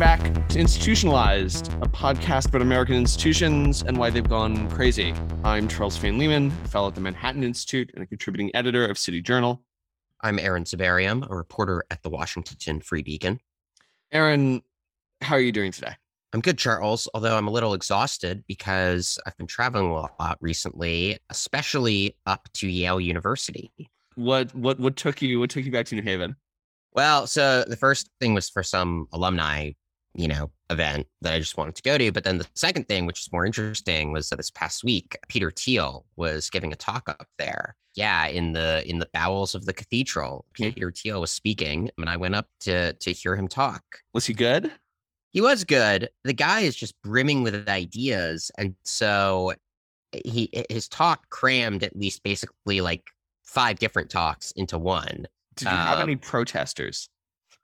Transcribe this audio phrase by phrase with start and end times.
[0.00, 5.12] back to Institutionalized, a podcast about American institutions and why they've gone crazy.
[5.44, 9.20] I'm Charles Fain Lehman, fellow at the Manhattan Institute and a contributing editor of City
[9.20, 9.62] Journal.
[10.22, 13.40] I'm Aaron Sibarium, a reporter at the Washington Free Beacon.
[14.10, 14.62] Aaron,
[15.20, 15.94] how are you doing today?
[16.32, 21.18] I'm good, Charles, although I'm a little exhausted because I've been traveling a lot recently,
[21.28, 23.70] especially up to Yale University.
[24.14, 26.36] What what what took you what took you back to New Haven?
[26.92, 29.72] Well, so the first thing was for some alumni,
[30.14, 32.10] you know, event that I just wanted to go to.
[32.12, 35.50] But then the second thing, which is more interesting, was that this past week, Peter
[35.50, 37.76] Thiel was giving a talk up there.
[37.94, 40.44] Yeah, in the in the bowels of the cathedral.
[40.54, 43.82] Peter Thiel was speaking, and I went up to to hear him talk.
[44.14, 44.70] Was he good?
[45.30, 46.08] He was good.
[46.24, 49.54] The guy is just brimming with ideas, and so
[50.24, 53.10] he his talk crammed at least basically like
[53.44, 55.26] five different talks into one.
[55.56, 57.08] Did you have Uh, any protesters?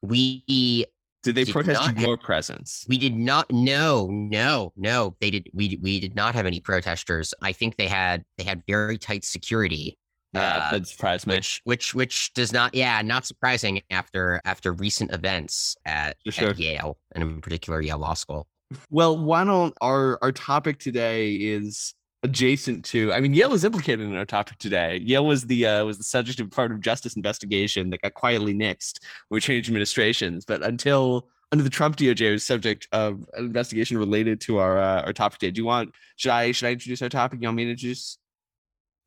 [0.02, 0.86] We
[1.26, 2.86] Did they did protest not your presence?
[2.88, 7.34] we did not no no no they did we we did not have any protesters.
[7.42, 9.98] I think they had they had very tight security.
[10.32, 11.34] Yeah, uh, that surprised me.
[11.34, 16.50] Which which which does not yeah not surprising after after recent events at, sure.
[16.50, 18.46] at Yale and in particular Yale Law School.
[18.88, 24.06] Well, why don't our our topic today is adjacent to I mean Yale is implicated
[24.06, 25.00] in our topic today.
[25.04, 28.54] Yale was the uh, was the subject of part of justice investigation that got quietly
[28.54, 30.44] nixed when we changed administrations.
[30.44, 34.78] But until under the Trump DOJ it was subject of an investigation related to our
[34.78, 35.50] uh, our topic today.
[35.52, 37.40] Do you want should I should I introduce our topic?
[37.40, 38.18] You want me to introduce?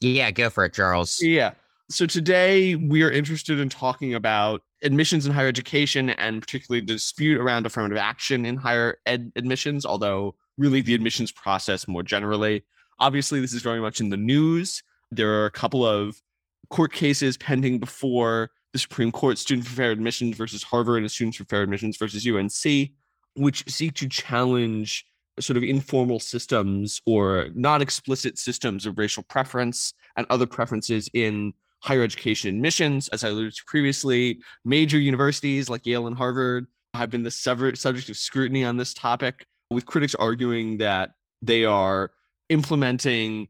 [0.01, 1.21] Yeah, go for it, Charles.
[1.21, 1.51] Yeah.
[1.89, 6.93] So today we are interested in talking about admissions in higher education and particularly the
[6.93, 12.63] dispute around affirmative action in higher ed admissions, although really the admissions process more generally.
[12.99, 14.83] Obviously, this is very much in the news.
[15.11, 16.21] There are a couple of
[16.69, 21.37] court cases pending before the Supreme Court, Student for Fair Admissions versus Harvard and Students
[21.37, 22.89] for Fair Admissions versus UNC,
[23.35, 25.05] which seek to challenge
[25.39, 31.53] sort of informal systems or not explicit systems of racial preference and other preferences in
[31.81, 33.07] higher education admissions.
[33.07, 38.09] As I alluded to previously, major universities like Yale and Harvard have been the subject
[38.09, 41.11] of scrutiny on this topic, with critics arguing that
[41.41, 42.11] they are
[42.49, 43.47] implementing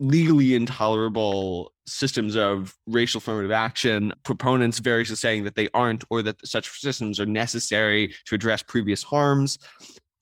[0.00, 4.12] legally intolerable systems of racial affirmative action.
[4.22, 9.02] Proponents variously saying that they aren't, or that such systems are necessary to address previous
[9.02, 9.58] harms.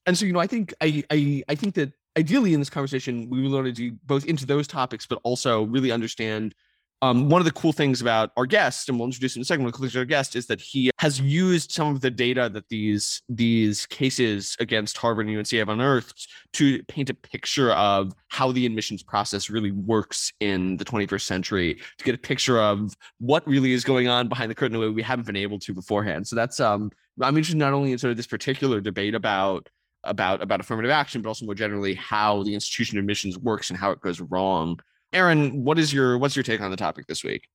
[0.06, 3.28] And so, you know, I think I I, I think that ideally in this conversation
[3.28, 6.54] we would want to do both into those topics, but also really understand
[7.02, 9.44] um, one of the cool things about our guest, and we'll introduce him in a
[9.44, 9.64] second.
[9.64, 12.00] One of the cool things about our guest is that he has used some of
[12.00, 17.14] the data that these these cases against Harvard and UNC have unearthed to paint a
[17.14, 22.18] picture of how the admissions process really works in the 21st century, to get a
[22.18, 25.26] picture of what really is going on behind the curtain in a way we haven't
[25.26, 26.26] been able to beforehand.
[26.26, 26.90] So that's um,
[27.20, 29.68] I'm interested not only in sort of this particular debate about
[30.04, 33.78] about about affirmative action, but also more generally how the institution of admissions works and
[33.78, 34.80] how it goes wrong.
[35.12, 37.48] Aaron, what is your what's your take on the topic this week?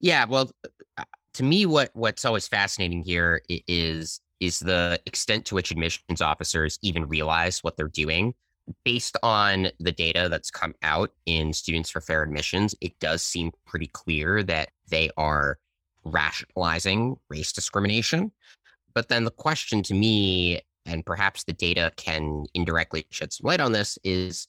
[0.00, 0.50] Yeah, well,
[0.96, 1.04] uh,
[1.34, 6.20] to me, what what's always fascinating here is is is the extent to which admissions
[6.20, 8.34] officers even realize what they're doing.
[8.84, 13.50] Based on the data that's come out in Students for Fair Admissions, it does seem
[13.66, 15.58] pretty clear that they are
[16.04, 18.30] rationalizing race discrimination.
[18.94, 23.60] But then the question to me, and perhaps the data can indirectly shed some light
[23.60, 24.48] on this, is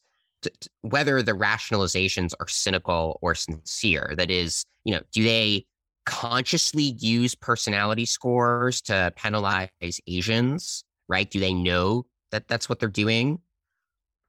[0.82, 4.14] whether the rationalizations are cynical or sincere.
[4.18, 5.66] That is, you know, do they
[6.06, 9.70] consciously use personality scores to penalize
[10.08, 10.84] Asians?
[11.08, 11.30] Right?
[11.30, 13.40] Do they know that that's what they're doing,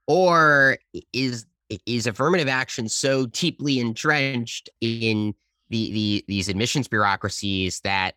[0.06, 0.78] or
[1.12, 1.46] is
[1.86, 5.34] is affirmative action so deeply entrenched in
[5.68, 8.14] the, the these admissions bureaucracies that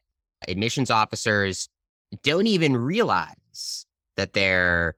[0.47, 1.69] admissions officers
[2.23, 3.85] don't even realize
[4.17, 4.95] that they're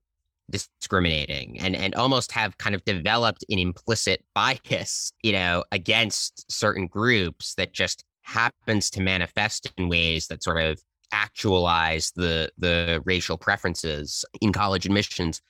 [0.50, 6.88] discriminating and and almost have kind of developed an implicit bias you know against certain
[6.88, 10.80] groups that just happens to manifest in ways that sort of
[11.12, 15.42] actualize the the racial preferences in college admissions.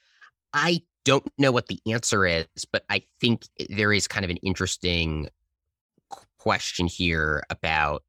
[0.54, 4.38] I don't know what the answer is but i think there is kind of an
[4.38, 5.30] interesting
[6.40, 8.04] question here about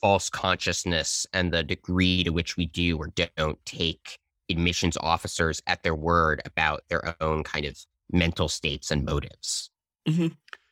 [0.00, 4.18] false consciousness and the degree to which we do or don't take
[4.50, 7.78] admissions officers at their word about their own kind of
[8.10, 9.70] mental states and motives.
[10.08, 10.28] Mm-hmm.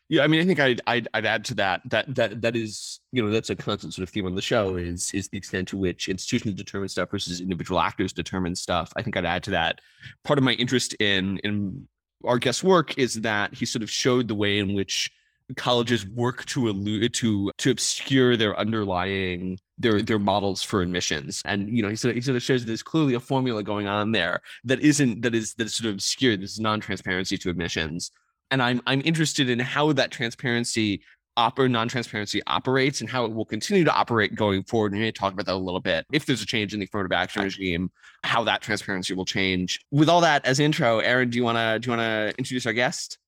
[0.09, 3.01] Yeah, I mean, I think I'd, I'd I'd add to that that that that is
[3.11, 5.69] you know that's a constant sort of theme on the show is is the extent
[5.69, 8.93] to which institutions determine stuff versus individual actors determine stuff.
[8.97, 9.81] I think I'd add to that.
[10.23, 11.89] Part of my interest in in
[12.25, 15.11] our guest's work is that he sort of showed the way in which
[15.57, 21.43] colleges work to allude to to obscure their underlying their their models for admissions.
[21.45, 23.87] And you know he sort of, he sort of shows there's clearly a formula going
[23.87, 27.51] on there that isn't that is that is sort of obscure this is non-transparency to
[27.51, 28.11] admissions.
[28.51, 31.03] And i'm i'm interested in how that transparency
[31.39, 34.93] oper non-transparency operates and how it will continue to operate going forward.
[34.93, 36.07] And we may talk about that a little bit.
[36.13, 37.91] If there's a change in the affirmative action regime
[38.23, 39.81] how that transparency will change.
[39.91, 42.65] With all that as intro aaron do you want to do you want to introduce
[42.67, 43.19] our guest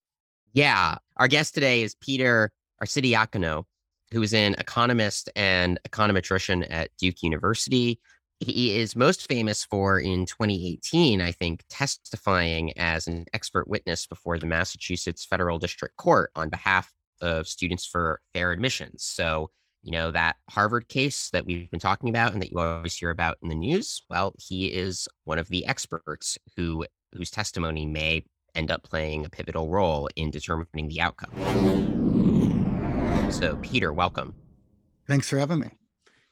[0.56, 0.96] yeah.
[1.18, 2.50] Our guest today is Peter
[2.82, 3.64] Arcidiacono,
[4.10, 8.00] who is an economist and econometrician at Duke University.
[8.40, 14.38] He is most famous for in 2018, I think, testifying as an expert witness before
[14.38, 19.04] the Massachusetts Federal District Court on behalf of students for fair admissions.
[19.04, 19.50] So,
[19.82, 23.10] you know, that Harvard case that we've been talking about and that you always hear
[23.10, 28.24] about in the news, well, he is one of the experts who whose testimony may
[28.56, 31.30] end up playing a pivotal role in determining the outcome.
[33.30, 34.34] So, Peter, welcome.
[35.06, 35.70] Thanks for having me.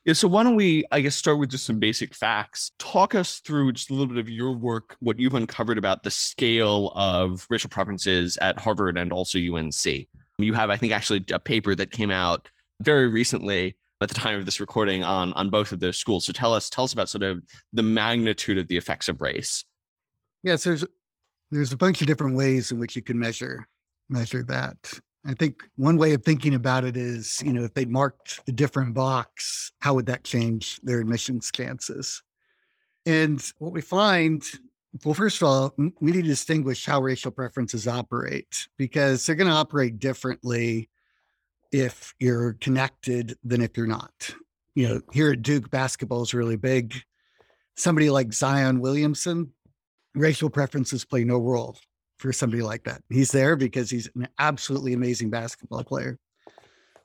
[0.05, 2.73] Yeah, so why don't we, I guess, start with just some basic facts.
[2.79, 6.11] Talk us through just a little bit of your work, what you've uncovered about the
[6.11, 10.07] scale of racial preferences at Harvard and also UNC.
[10.39, 12.51] You have, I think, actually a paper that came out
[12.83, 16.27] very recently at the time of this recording on on both of those schools.
[16.27, 17.43] So tell us, tell us about sort of
[17.73, 19.65] the magnitude of the effects of race.
[20.43, 20.85] Yes, there's
[21.51, 23.67] there's a bunch of different ways in which you can measure
[24.09, 24.77] measure that.
[25.27, 28.53] I think one way of thinking about it is, you know, if they marked a
[28.53, 32.23] different box, how would that change their admissions chances?
[33.07, 34.43] And what we find,
[35.05, 39.51] well, first of all, we need to distinguish how racial preferences operate because they're going
[39.51, 40.91] to operate differently
[41.73, 44.35] if you're connected than if you're not.
[44.75, 46.95] You know, here at Duke, basketball is really big.
[47.77, 49.53] Somebody like Zion Williamson,
[50.15, 51.77] racial preferences play no role
[52.19, 53.03] for somebody like that.
[53.11, 56.19] He's there because he's an absolutely amazing basketball player.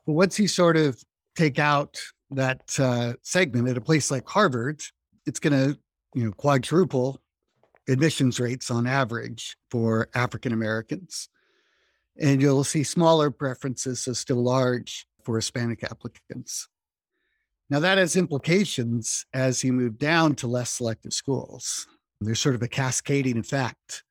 [0.05, 1.01] But once you sort of
[1.35, 1.99] take out
[2.31, 4.81] that uh, segment at a place like Harvard,
[5.25, 5.79] it's going to,
[6.13, 7.21] you know, quadruple
[7.87, 11.29] admissions rates on average for African Americans.
[12.21, 16.67] And you'll see smaller preferences, so still large for Hispanic applicants.
[17.69, 21.87] Now, that has implications as you move down to less selective schools.
[22.21, 24.03] There's sort of a cascading effect.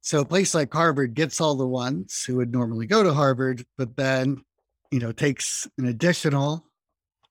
[0.00, 3.64] So a place like Harvard gets all the ones who would normally go to Harvard,
[3.76, 4.42] but then,
[4.90, 6.64] you know, takes an additional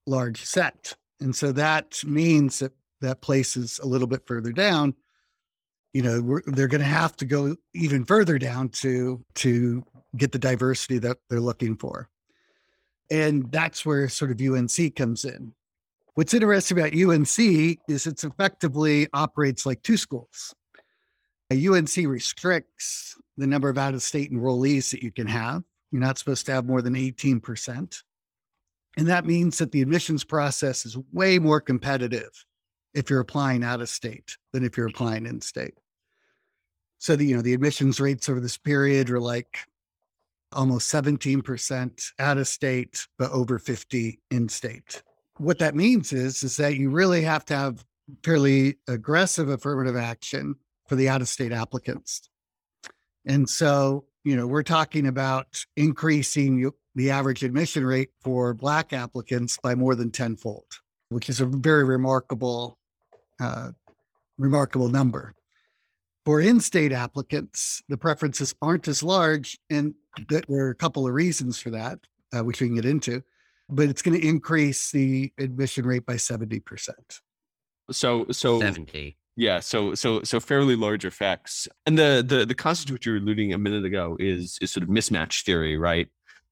[0.06, 0.94] large set.
[1.20, 4.94] And so that means that that place is a little bit further down.
[5.94, 9.84] You know, they're going to have to go even further down to to
[10.18, 12.10] get the diversity that they're looking for.
[13.10, 15.54] And that's where sort of UNC comes in.
[16.16, 17.38] What's interesting about UNC
[17.90, 20.56] is it's effectively operates like two schools.
[21.52, 25.64] UNC restricts the number of out of state enrollees that you can have.
[25.92, 28.02] You're not supposed to have more than 18%.
[28.98, 32.32] And that means that the admissions process is way more competitive
[32.94, 35.74] if you're applying out of state than if you're applying in state.
[36.98, 39.60] So the you know the admissions rates over this period are like
[40.54, 45.04] almost 17% out of state, but over 50 in state
[45.38, 47.86] what that means is is that you really have to have
[48.24, 50.56] fairly aggressive affirmative action
[50.88, 52.30] for the out of state applicants.
[53.26, 59.58] And so, you know, we're talking about increasing the average admission rate for black applicants
[59.62, 60.66] by more than tenfold,
[61.10, 62.78] which is a very remarkable,
[63.40, 63.72] uh,
[64.38, 65.34] remarkable number.
[66.24, 69.94] For in-state applicants, the preferences aren't as large, and
[70.30, 72.00] there are a couple of reasons for that,
[72.36, 73.24] uh, which we can get into
[73.70, 76.90] but it's going to increase the admission rate by 70%.
[77.92, 79.18] So, so 70.
[79.38, 81.68] Yeah, so so so fairly large effects.
[81.86, 84.72] And the the the concept to which you were alluding a minute ago is is
[84.72, 86.08] sort of mismatch theory, right?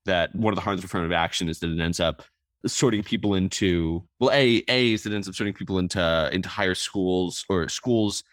[0.05, 2.23] That one of the harms of affirmative action is that it ends up
[2.65, 6.49] sorting people into well, a a is that it ends up sorting people into into
[6.49, 8.23] higher schools or schools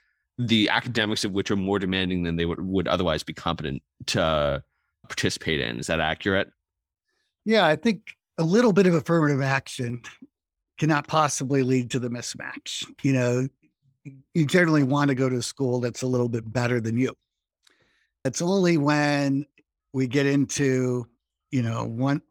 [0.40, 4.62] the academics of which are more demanding than they would, would otherwise be competent to
[5.06, 5.78] participate in.
[5.78, 6.50] Is that accurate?
[7.44, 10.00] Yeah, I think a little bit of affirmative action
[10.78, 12.90] cannot possibly lead to the mismatch.
[13.02, 13.48] You know,
[14.32, 17.14] you generally want to go to a school that's a little bit better than you.
[18.24, 19.44] It's only when
[19.92, 21.06] we get into,
[21.50, 22.22] you know, one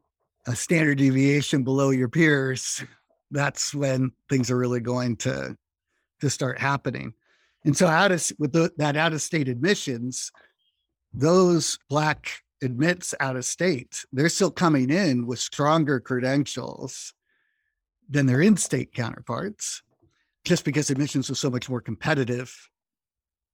[0.48, 2.84] a standard deviation below your peers,
[3.30, 5.56] that's when things are really going to
[6.22, 7.14] to start happening.
[7.66, 10.32] And so out of with the, that out of state admissions,
[11.14, 17.14] those black admits out of state, they're still coming in with stronger credentials
[18.10, 19.82] than their in state counterparts,
[20.44, 22.56] just because admissions was so much more competitive.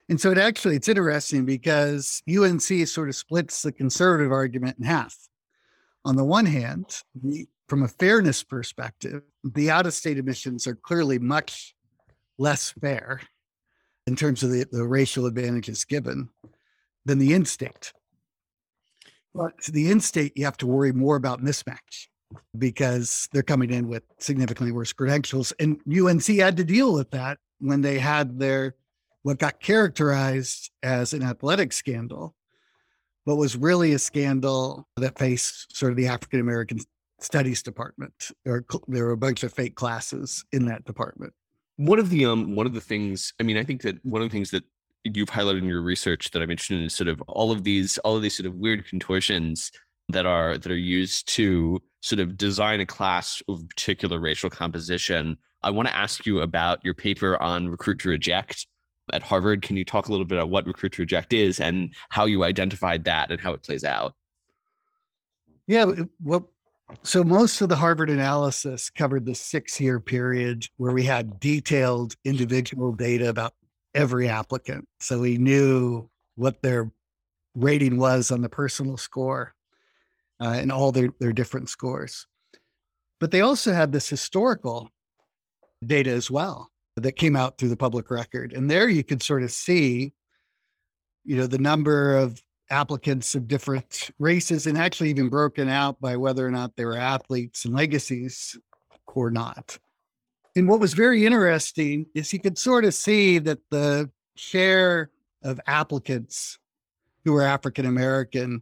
[0.08, 4.86] And so it actually it's interesting because UNC sort of splits the conservative argument in
[4.86, 5.16] half.
[6.06, 10.76] on the one hand, the, from a fairness perspective, the out of state admissions are
[10.76, 11.76] clearly much
[12.38, 13.22] less fair
[14.08, 16.30] in terms of the, the racial advantages given
[17.06, 17.92] than the in state.
[19.36, 22.08] But to the in state, you have to worry more about mismatch
[22.58, 25.52] because they're coming in with significantly worse credentials.
[25.60, 28.76] And UNC had to deal with that when they had their
[29.24, 32.36] what got characterized as an athletic scandal,
[33.26, 36.80] but was really a scandal that faced sort of the African American
[37.20, 38.14] studies department.
[38.46, 41.34] There were, there were a bunch of fake classes in that department.
[41.78, 44.30] One of the um one of the things I mean I think that one of
[44.30, 44.64] the things that
[45.14, 48.16] you've highlighted in your research that I'm interested in sort of all of these all
[48.16, 49.72] of these sort of weird contortions
[50.10, 55.38] that are that are used to sort of design a class of particular racial composition.
[55.64, 58.68] I want to ask you about your paper on recruit to reject
[59.14, 59.62] at Harvard.
[59.62, 62.44] Can you talk a little bit about what recruit to reject is and how you
[62.44, 64.14] identified that and how it plays out?
[65.68, 65.92] Yeah,
[66.24, 66.52] well,
[67.02, 72.16] so most of the Harvard analysis covered the six year period where we had detailed
[72.24, 73.54] individual data about
[73.96, 74.88] every applicant.
[75.00, 76.92] So we knew what their
[77.56, 79.56] rating was on the personal score
[80.42, 82.28] uh, and all their, their different scores.
[83.20, 84.92] But they also had this historical
[85.86, 88.54] data as well that came out through the public record.
[88.54, 90.14] And there you could sort of see,
[91.24, 96.18] you know, the number of applicants of different races and actually even broken out by
[96.18, 98.58] whether or not they were athletes and legacies
[99.08, 99.78] or not.
[100.56, 105.12] And what was very interesting is you could sort of see that the share
[105.44, 106.58] of applicants
[107.24, 108.62] who were African American,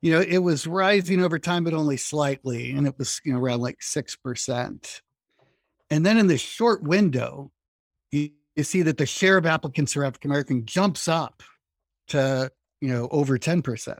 [0.00, 2.72] you know, it was rising over time, but only slightly.
[2.72, 5.00] And it was, you know, around like 6%.
[5.90, 7.50] And then in this short window,
[8.10, 11.42] you, you see that the share of applicants who are African American jumps up
[12.08, 13.98] to you know, over 10%.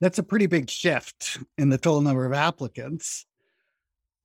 [0.00, 3.26] That's a pretty big shift in the total number of applicants.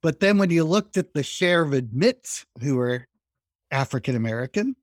[0.04, 3.08] But then when you looked at the share of admits who were
[3.72, 4.76] African American,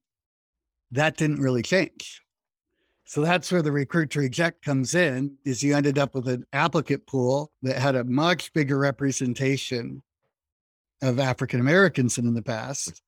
[0.91, 2.23] that didn't really change.
[3.05, 6.47] So that's where the recruit to reject comes in is you ended up with an
[6.53, 10.03] applicant pool that had a much bigger representation
[11.03, 13.03] of African Americans than in the past.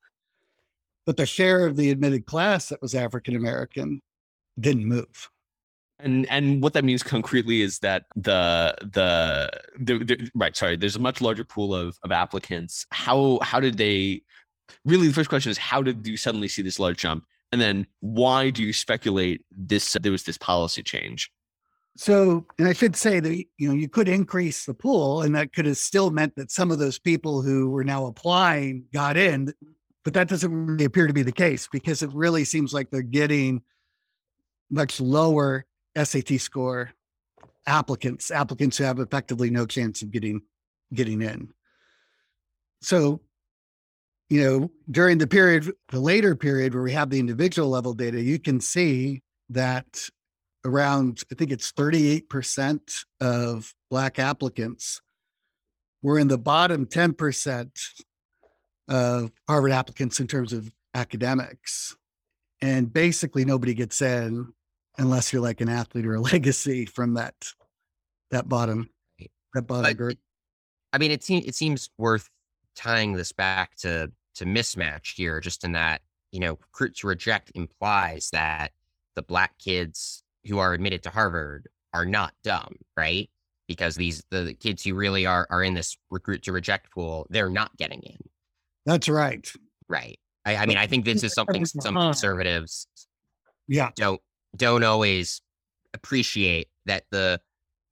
[1.06, 4.02] But the share of the admitted class that was African American
[4.60, 5.30] didn't move.
[6.02, 10.96] And and what that means concretely is that the, the the, the right sorry there's
[10.96, 12.86] a much larger pool of of applicants.
[12.90, 14.22] How how did they
[14.84, 17.86] really the first question is how did you suddenly see this large jump and then
[18.00, 21.30] why do you speculate this there was this policy change
[21.96, 25.52] so and i should say that you know you could increase the pool and that
[25.52, 29.52] could have still meant that some of those people who were now applying got in
[30.04, 33.02] but that doesn't really appear to be the case because it really seems like they're
[33.02, 33.62] getting
[34.70, 36.92] much lower SAT score
[37.66, 40.42] applicants, applicants who have effectively no chance of getting
[40.92, 41.52] getting in.
[42.80, 43.20] So,
[44.28, 48.20] you know, during the period, the later period where we have the individual level data,
[48.20, 50.08] you can see that
[50.64, 55.00] around, I think it's 38% of Black applicants
[56.02, 57.70] were in the bottom 10%
[58.88, 61.96] of Harvard applicants in terms of academics.
[62.60, 64.52] And basically, nobody gets in
[64.98, 67.34] unless you're like an athlete or a legacy from that
[68.30, 68.88] that bottom
[69.54, 70.18] that bottom but, group.
[70.92, 72.28] I mean, it seems it seems worth
[72.76, 77.52] tying this back to to mismatch here, just in that you know, recruit to reject
[77.54, 78.72] implies that
[79.14, 83.28] the black kids who are admitted to Harvard are not dumb, right?
[83.68, 87.50] Because these the kids who really are are in this recruit to reject pool, they're
[87.50, 88.18] not getting in.
[88.86, 89.50] That's right.
[89.88, 90.18] Right.
[90.44, 92.88] I, I mean, I think this is something some conservatives
[93.68, 94.20] yeah don't
[94.56, 95.40] don't always
[95.94, 97.40] appreciate that the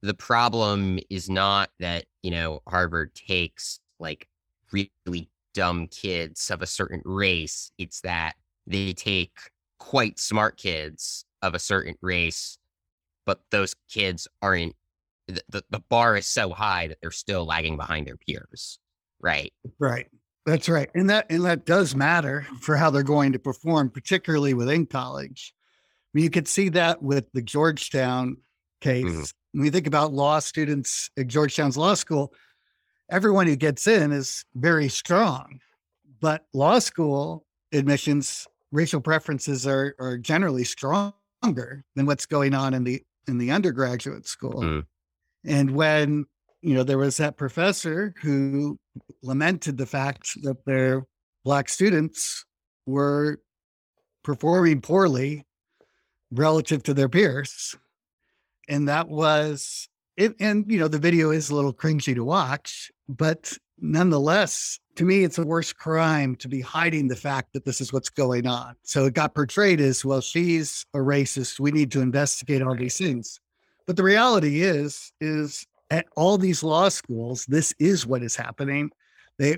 [0.02, 4.28] the problem is not that you know Harvard takes like
[4.72, 7.70] really dumb kids of a certain race.
[7.78, 8.34] It's that
[8.66, 9.36] they take
[9.78, 12.58] quite smart kids of a certain race,
[13.26, 14.74] but those kids aren't.
[15.28, 18.80] The, the, the bar is so high that they're still lagging behind their peers.
[19.20, 19.52] Right.
[19.78, 20.08] Right.
[20.44, 20.90] That's right.
[20.94, 25.54] And that and that does matter for how they're going to perform, particularly within college
[26.14, 28.36] mean, you could see that with the Georgetown
[28.80, 29.04] case.
[29.04, 29.58] Mm-hmm.
[29.58, 32.32] When you think about law students at Georgetown's law school,
[33.10, 35.60] everyone who gets in is very strong.
[36.20, 42.84] But law school admissions, racial preferences are, are generally stronger than what's going on in
[42.84, 44.62] the in the undergraduate school.
[44.62, 45.50] Mm-hmm.
[45.50, 46.26] And when
[46.62, 48.78] you know there was that professor who
[49.22, 51.04] lamented the fact that their
[51.44, 52.44] black students
[52.86, 53.40] were
[54.22, 55.46] performing poorly
[56.30, 57.74] relative to their peers.
[58.68, 62.90] And that was it, and you know, the video is a little cringy to watch,
[63.08, 67.80] but nonetheless, to me, it's a worse crime to be hiding the fact that this
[67.80, 68.74] is what's going on.
[68.82, 71.58] So it got portrayed as, well, she's a racist.
[71.58, 73.40] We need to investigate all these things.
[73.86, 78.90] But the reality is, is at all these law schools, this is what is happening.
[79.38, 79.56] They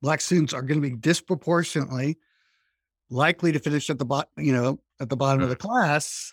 [0.00, 2.18] black students are going to be disproportionately
[3.10, 6.32] likely to finish at the bottom, you know, at the bottom of the class.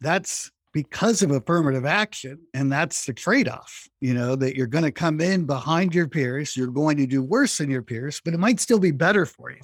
[0.00, 2.38] That's because of affirmative action.
[2.52, 6.06] And that's the trade off, you know, that you're going to come in behind your
[6.06, 6.56] peers.
[6.56, 9.50] You're going to do worse than your peers, but it might still be better for
[9.50, 9.60] you.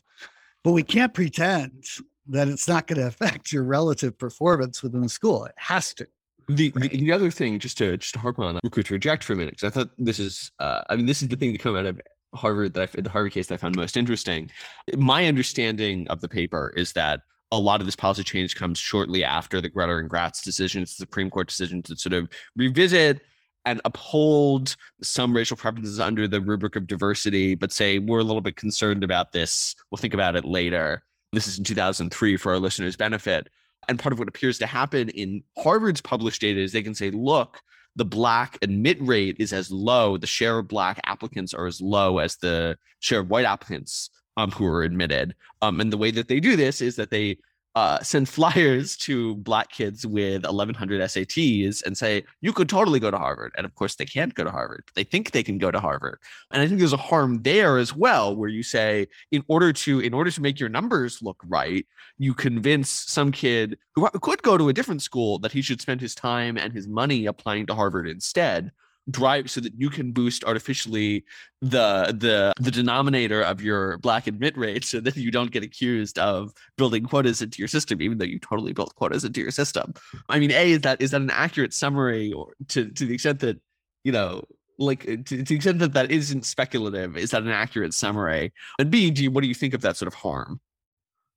[0.65, 1.85] But we can't pretend
[2.29, 5.45] that it's not going to affect your relative performance within the school.
[5.45, 6.07] It has to.
[6.49, 6.91] The, right.
[6.91, 9.37] the, the other thing, just to just to harp on recruit to reject for a
[9.37, 11.77] minute, because I thought this is, uh, I mean, this is the thing that come
[11.77, 12.01] out of
[12.35, 14.51] Harvard that I, the Harvard case that I found most interesting.
[14.97, 17.21] My understanding of the paper is that
[17.53, 20.83] a lot of this policy change comes shortly after the Grutter and Gratz decision.
[20.83, 23.21] It's the Supreme Court decision to sort of revisit
[23.67, 28.41] and uphold some racial preferences under the rubric of diversity, but say we're a little
[28.41, 29.77] bit concerned about this.
[29.91, 31.05] We'll think about it later.
[31.33, 33.49] This is in 2003 for our listeners' benefit.
[33.87, 37.11] And part of what appears to happen in Harvard's published data is they can say,
[37.11, 37.61] look,
[37.97, 42.19] the black admit rate is as low, the share of black applicants are as low
[42.19, 45.35] as the share of white applicants um, who are admitted.
[45.61, 47.39] Um, and the way that they do this is that they
[47.75, 53.11] uh, send flyers to black kids with 1100 SATs and say, you could totally go
[53.11, 53.53] to Harvard.
[53.57, 55.81] And of course, they can't go to Harvard, but they think they can go to
[55.81, 56.19] Harvard.
[56.51, 60.01] And I think there's a harm there as well, where you say, in order to
[60.01, 61.87] in order to make your numbers look right,
[62.19, 66.01] you convince some kid who could go to a different school that he should spend
[66.01, 68.71] his time and his money applying to Harvard instead
[69.11, 71.25] drive so that you can boost artificially
[71.61, 76.19] the the the denominator of your black admit rate so that you don't get accused
[76.19, 79.93] of building quotas into your system even though you totally built quotas into your system.
[80.29, 83.41] I mean a is that is that an accurate summary or to to the extent
[83.41, 83.61] that
[84.05, 84.45] you know
[84.79, 88.53] like uh, to, to the extent that that isn't speculative is that an accurate summary?
[88.79, 90.61] And b do you, what do you think of that sort of harm?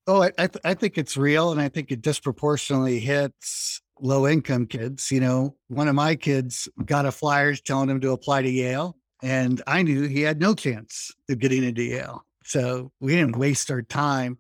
[0.08, 4.27] Oh i I, th- I think it's real and i think it disproportionately hits low
[4.27, 5.12] income kids.
[5.12, 8.97] You know, one of my kids got a flyer telling him to apply to Yale,
[9.23, 12.25] and I knew he had no chance of getting into Yale.
[12.43, 14.38] So we didn't waste our time,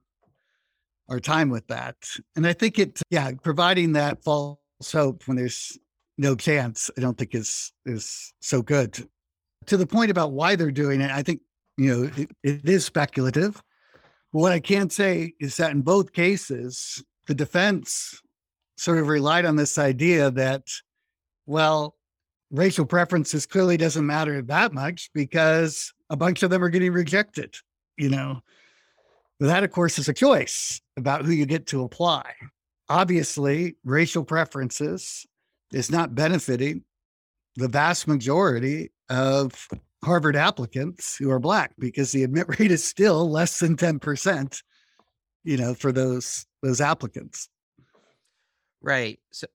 [1.09, 1.95] our time with that.
[2.35, 4.57] And I think it, yeah, providing that false
[4.91, 5.77] hope when there's
[6.17, 9.07] no chance, I don't think is is so good.
[9.67, 11.41] To the point about why they're doing it, I think
[11.77, 13.61] you know it, it is speculative.
[14.31, 18.21] What I can say is that in both cases, the defense
[18.77, 20.63] sort of relied on this idea that,
[21.45, 21.95] well,
[22.51, 27.55] racial preferences clearly doesn't matter that much because a bunch of them are getting rejected,
[27.97, 28.41] you know.
[29.39, 32.23] That, of course, is a choice about who you get to apply.
[32.87, 35.25] Obviously, racial preferences
[35.73, 36.83] is not benefiting
[37.55, 39.67] the vast majority of
[40.03, 44.61] Harvard applicants who are Black because the admit rate is still less than 10%,
[45.43, 47.49] you know, for those those applicants.
[48.85, 49.19] Right.
[49.33, 49.47] So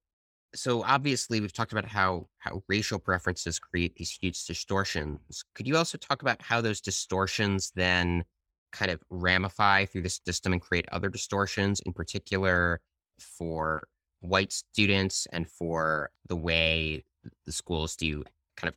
[0.54, 5.44] so obviously we've talked about how how racial preferences create these huge distortions.
[5.54, 8.24] Could you also talk about how those distortions then
[8.72, 12.80] kind of ramify through the system and create other distortions, in particular
[13.20, 13.84] for
[14.20, 17.04] white students and for the way
[17.46, 18.24] the schools do
[18.56, 18.74] kind of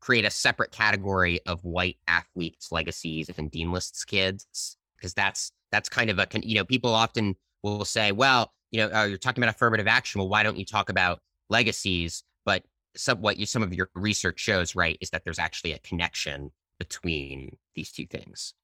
[0.00, 4.76] create a separate category of white athletes, legacies, and dean lists kids?
[4.96, 8.94] Because that's that's kind of a you know people often will say, well, you know,
[8.94, 10.20] uh, you're talking about affirmative action.
[10.20, 12.22] Well, why don't you talk about legacies?
[12.44, 12.64] But
[12.96, 16.50] some what you, some of your research shows, right, is that there's actually a connection
[16.78, 18.54] between these two things.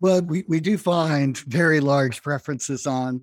[0.00, 3.22] Well, we, we do find very large preferences on,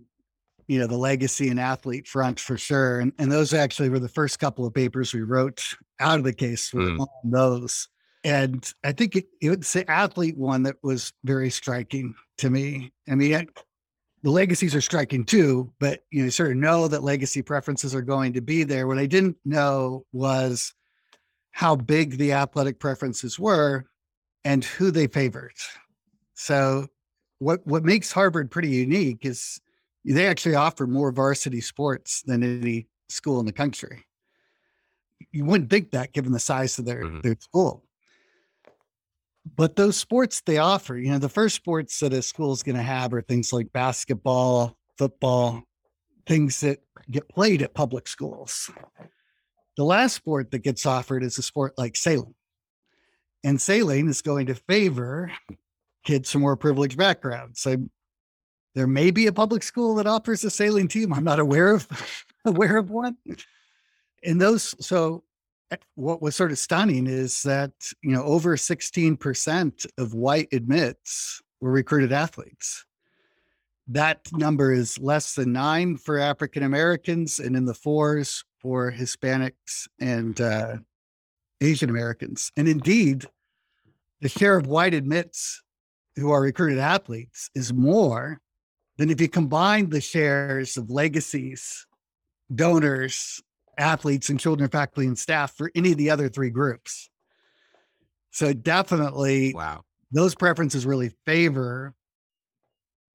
[0.67, 3.00] you know, the legacy and athlete front for sure.
[3.00, 5.63] And, and those actually were the first couple of papers we wrote
[6.00, 7.00] out of the case mm.
[7.00, 7.88] on those.
[8.24, 12.91] And I think it, it was the athlete one that was very striking to me.
[13.08, 13.48] I mean,
[14.24, 18.02] the legacies are striking too, but you know, sort of know that legacy preferences are
[18.02, 18.88] going to be there.
[18.88, 20.74] What I didn't know was
[21.52, 23.86] how big the athletic preferences were
[24.46, 25.54] and who they favored.
[26.36, 26.88] So
[27.40, 29.60] what what makes Harvard pretty unique is
[30.06, 34.06] they actually offer more varsity sports than any school in the country.
[35.32, 37.22] You wouldn't think that given the size of their, mm-hmm.
[37.22, 37.84] their school
[39.46, 42.78] but those sports they offer, you know, the first sports that a school is going
[42.78, 45.64] to have are things like basketball, football,
[46.26, 46.80] things that
[47.12, 48.70] get played at public schools.
[49.76, 52.36] The last sport that gets offered is a sport like sailing.
[53.44, 55.32] And sailing is going to favor
[56.06, 57.60] kids from more privileged backgrounds.
[57.60, 57.90] So
[58.76, 61.14] there may be a public school that offers a sailing team.
[61.14, 61.88] I'm not aware of
[62.46, 63.18] aware of one.
[64.24, 65.24] And those so
[65.96, 71.72] what was sort of stunning is that, you know, over 16% of white admits were
[71.72, 72.86] recruited athletes.
[73.88, 79.88] That number is less than nine for African Americans and in the fours for Hispanics
[80.00, 80.78] and uh,
[81.60, 82.52] Asian Americans.
[82.56, 83.26] And indeed,
[84.22, 85.62] the share of white admits
[86.16, 88.40] who are recruited athletes is more
[88.98, 91.86] than if you combine the shares of legacies,
[92.54, 93.42] donors,
[93.78, 97.10] athletes, and children, faculty, and staff for any of the other three groups.
[98.32, 99.82] So definitely, wow,
[100.12, 101.94] those preferences really favor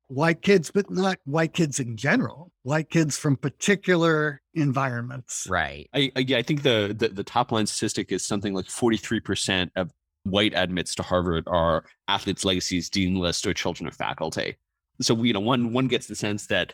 [0.09, 2.51] white kids, but not white kids in general.
[2.63, 5.47] White kids from particular environments.
[5.49, 5.89] right.
[5.95, 8.97] I, I yeah, I think the, the the top line statistic is something like forty
[8.97, 9.93] three percent of
[10.25, 14.57] white admits to Harvard are athletes, legacies, dean list, or children of faculty.
[15.01, 16.73] So you know, one one gets the sense that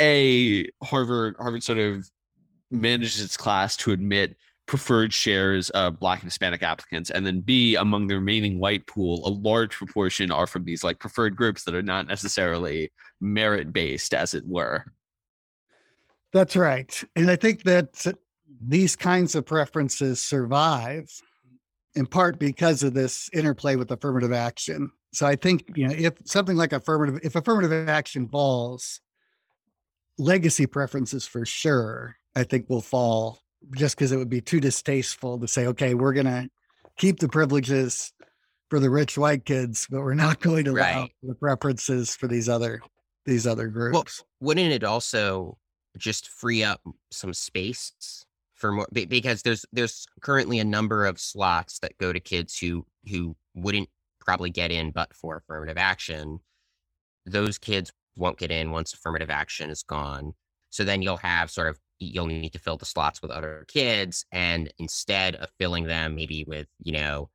[0.00, 2.10] a Harvard Harvard sort of
[2.70, 7.74] manages its class to admit preferred shares of black and hispanic applicants and then b
[7.74, 11.74] among the remaining white pool a large proportion are from these like preferred groups that
[11.74, 14.84] are not necessarily merit based as it were
[16.32, 17.02] That's right.
[17.16, 18.06] And I think that
[18.60, 21.10] these kinds of preferences survive
[21.94, 24.92] in part because of this interplay with affirmative action.
[25.12, 29.00] So I think, you know, if something like affirmative, if affirmative action falls,
[30.18, 33.40] legacy preferences for sure, I think will fall
[33.76, 36.48] just because it would be too distasteful to say, okay, we're going to
[36.96, 38.12] keep the privileges
[38.70, 41.12] for the rich white kids, but we're not going to allow Right.
[41.22, 42.80] the preferences for these other
[43.26, 44.24] these other groups.
[44.40, 45.58] Wouldn't it also
[45.98, 51.78] just free up some space for more because there's there's currently a number of slots
[51.80, 53.88] that go to kids who who wouldn't
[54.20, 56.40] probably get in but for affirmative action.
[57.26, 60.32] Those kids won't get in once affirmative action is gone.
[60.70, 64.24] So then you'll have sort of you'll need to fill the slots with other kids
[64.32, 67.30] and instead of filling them maybe with, you know,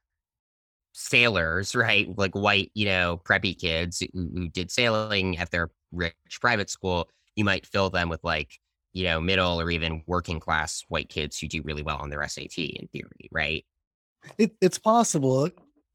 [0.94, 2.08] sailors, right?
[2.18, 7.10] Like white, you know, preppy kids who, who did sailing at their rich private school,
[7.36, 8.52] you might fill them with like,
[8.94, 12.26] you know, middle or even working class white kids who do really well on their
[12.28, 13.66] SAT in theory, right?
[14.38, 15.50] It, it's possible.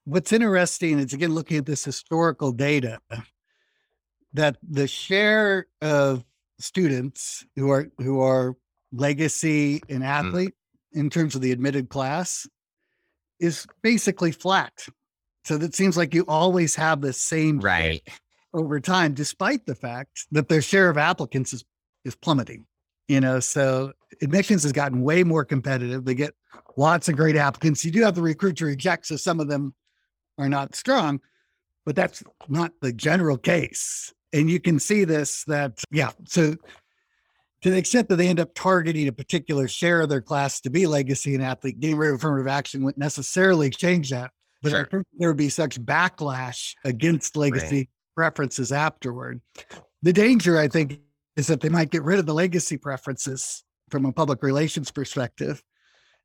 [0.05, 3.01] What's interesting is again looking at this historical data
[4.33, 6.25] that the share of
[6.61, 8.57] students who are who are
[8.93, 10.07] legacy and mm.
[10.07, 10.55] athlete
[10.93, 12.47] in terms of the admitted class
[13.39, 14.87] is basically flat.
[15.45, 18.07] So that seems like you always have the same Right.
[18.53, 21.65] over time, despite the fact that their share of applicants is
[22.05, 22.67] is plummeting.
[23.09, 23.93] You know, so
[24.23, 26.05] admissions has gotten way more competitive.
[26.05, 26.35] They get
[26.77, 27.85] lots of great applicants.
[27.85, 29.75] You do have the recruit to reject, so some of them
[30.39, 31.21] are not strong,
[31.85, 34.13] but that's not the general case.
[34.33, 36.11] And you can see this that, yeah.
[36.27, 36.55] So
[37.63, 40.71] to the extent that they end up targeting a particular share of their class to
[40.71, 44.31] be legacy and athlete, getting rid of affirmative action wouldn't necessarily change that.
[44.63, 49.41] But I think there would be such backlash against legacy preferences afterward.
[50.03, 51.01] The danger, I think,
[51.37, 55.63] is that they might get rid of the legacy preferences from a public relations perspective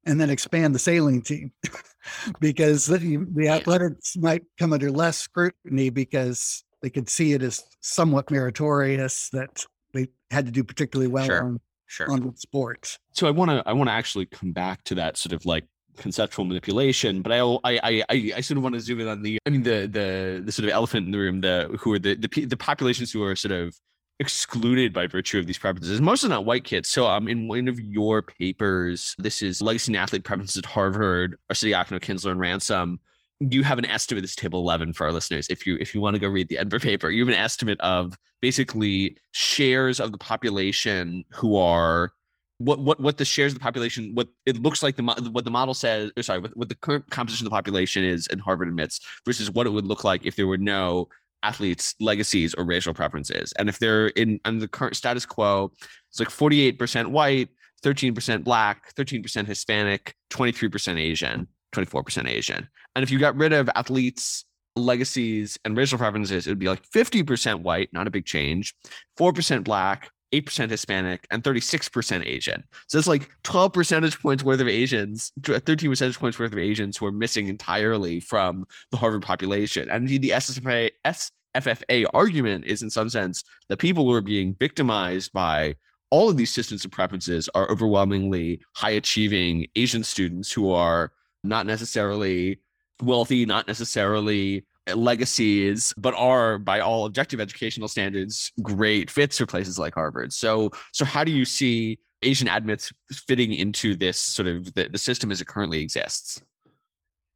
[0.05, 1.51] and then expand the sailing team
[2.39, 7.63] because the, the athletics might come under less scrutiny because they could see it as
[7.81, 11.43] somewhat meritorious that they had to do particularly well Sure.
[11.43, 12.11] on, Sure.
[12.11, 12.99] on the sport.
[13.11, 15.65] so I want to I want to actually come back to that sort of like
[15.97, 19.23] conceptual manipulation, but I I I I, I sort of want to zoom in on
[19.23, 21.99] the I mean the the the sort of elephant in the room the who are
[21.99, 23.75] the the the populations who are sort of
[24.19, 25.99] excluded by virtue of these preferences.
[26.01, 26.89] Mostly not white kids.
[26.89, 31.37] So um in one of your papers, this is legacy and athlete preferences at Harvard,
[31.51, 32.99] Arcidiacono, Kinsler, and Ransom.
[33.39, 34.21] You have an estimate.
[34.21, 35.47] This is table eleven for our listeners.
[35.49, 37.79] If you if you want to go read the NBER paper, you have an estimate
[37.81, 42.13] of basically shares of the population who are
[42.57, 45.51] what what what the shares of the population what it looks like the what the
[45.51, 48.67] model says or sorry what, what the current composition of the population is and harvard
[48.67, 51.07] admits versus what it would look like if there were no
[51.43, 55.69] athletes legacies or racial preferences and if they're in under the current status quo
[56.09, 57.49] it's like 48% white
[57.83, 64.45] 13% black 13% hispanic 23% asian 24% asian and if you got rid of athletes
[64.77, 68.75] legacies and racial preferences it would be like 50% white not a big change
[69.17, 72.63] 4% black 8% Hispanic, and 36% Asian.
[72.87, 76.97] So it's like 12 percentage points worth of Asians, 13 percentage points worth of Asians
[76.97, 79.89] who are missing entirely from the Harvard population.
[79.89, 84.55] And indeed, the SFA, SFFA argument is, in some sense, that people who are being
[84.59, 85.75] victimized by
[86.11, 91.11] all of these systems of preferences are overwhelmingly high achieving Asian students who are
[91.43, 92.59] not necessarily
[93.01, 99.45] wealthy, not necessarily eh, legacies, but are by all objective educational standards great fits for
[99.45, 100.33] places like Harvard.
[100.33, 104.97] So, so how do you see Asian admits fitting into this sort of the, the
[104.97, 106.41] system as it currently exists?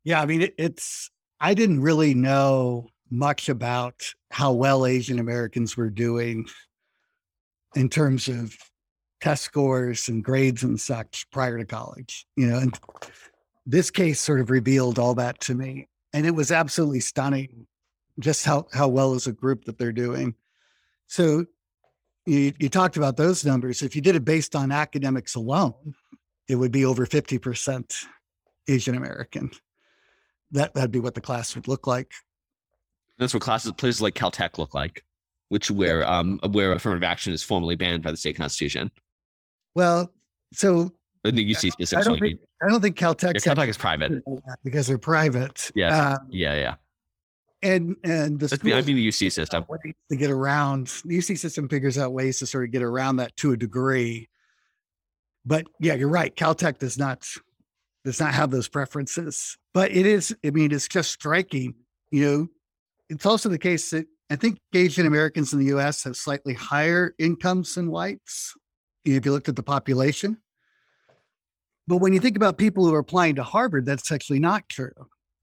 [0.03, 5.75] Yeah, I mean, it, it's, I didn't really know much about how well Asian Americans
[5.75, 6.47] were doing
[7.75, 8.55] in terms of
[9.21, 12.79] test scores and grades and such prior to college, you know, and
[13.69, 15.87] this case sort of revealed all that to me.
[16.11, 17.67] And it was absolutely stunning
[18.19, 20.33] just how, how well as a group that they're doing.
[21.05, 21.45] So
[22.25, 23.83] you, you talked about those numbers.
[23.83, 25.93] If you did it based on academics alone,
[26.47, 28.05] it would be over 50%
[28.67, 29.51] Asian American.
[30.51, 32.11] That, that'd be what the class would look like.
[33.19, 35.03] That's what classes places like Caltech look like,
[35.49, 38.91] which where um where affirmative action is formally banned by the state constitution.
[39.75, 40.13] Well,
[40.53, 40.93] so
[41.25, 44.23] I think UC I don't think I don't think Caltech's Yeah, Caltech is private.
[44.63, 45.69] because they're private.
[45.75, 46.13] Yeah.
[46.13, 46.75] Uh, Yeah, yeah.
[47.61, 49.65] and and the That's the, I mean the UC system.
[50.09, 53.35] to get around the UC system figures out ways to sort of get around that
[53.37, 54.29] to a degree.
[55.45, 56.33] But yeah, you're right.
[56.35, 57.27] Caltech does not
[58.05, 59.57] does not have those preferences.
[59.73, 61.75] But it is, I mean, it's just striking.
[62.11, 62.47] You know,
[63.09, 67.13] it's also the case that I think Asian Americans in the US have slightly higher
[67.19, 68.53] incomes than whites.
[69.05, 70.37] If you looked at the population.
[71.89, 74.93] But when you think about people who are applying to Harvard, that's actually not true.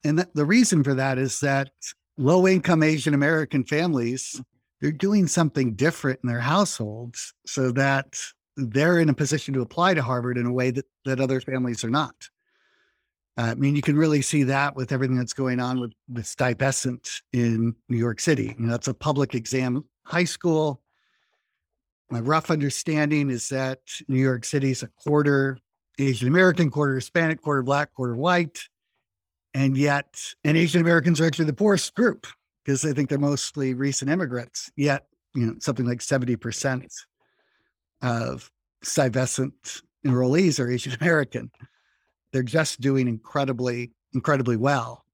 [0.04, 1.70] And that, the reason for that is that
[2.16, 4.40] low income Asian American families,
[4.80, 8.16] they're doing something different in their households so that
[8.56, 11.82] they're in a position to apply to Harvard in a way that, that other families
[11.82, 12.14] are not.
[13.36, 16.28] Uh, I mean, you can really see that with everything that's going on with, with
[16.28, 18.54] Stuyvesant in New York City.
[18.56, 20.80] You know, that's a public exam high school.
[22.08, 25.58] My rough understanding is that New York City is a quarter
[25.98, 28.60] Asian American, quarter Hispanic, quarter Black, quarter white
[29.56, 32.26] and yet and asian americans are actually the poorest group
[32.62, 36.86] because i think they're mostly recent immigrants yet you know something like 70%
[38.02, 38.50] of
[38.82, 41.50] stuyvesant enrollees are asian american.
[42.32, 45.04] They're just doing incredibly incredibly well.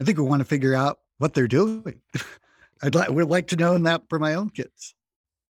[0.00, 2.00] I think we want to figure out what they're doing.
[2.82, 4.94] I'd like would like to know that for my own kids.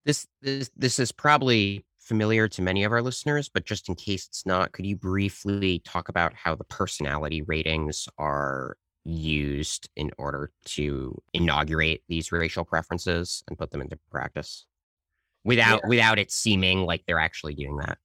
[0.05, 4.27] This this this is probably familiar to many of our listeners, but just in case
[4.27, 10.51] it's not, could you briefly talk about how the personality ratings are used in order
[10.65, 14.67] to inaugurate these racial preferences and put them into practice
[15.45, 17.97] without without it seeming like they're actually doing that?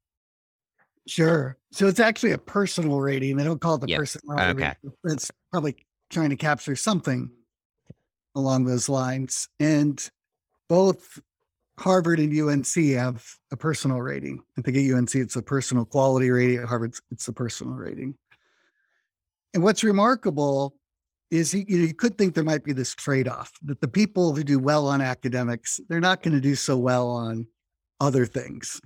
[1.08, 1.58] Sure.
[1.72, 3.38] So it's actually a personal rating.
[3.38, 3.98] They don't call it the Yeah.
[3.98, 4.62] personality.
[4.64, 4.76] Okay.
[4.84, 4.98] rating.
[5.06, 7.32] It's probably trying to capture something
[8.36, 9.50] along those lines.
[9.60, 10.00] And
[10.70, 11.20] both
[11.78, 14.42] Harvard and UNC have a personal rating.
[14.58, 16.60] I think at UNC it's a personal quality rating.
[16.60, 18.16] At Harvard, it's a personal rating.
[19.54, 20.76] And what's remarkable
[21.32, 24.60] is you, you could think there might be this trade-off that the people who do
[24.60, 27.48] well on academics, they're not going to do so well on
[28.00, 28.80] other things.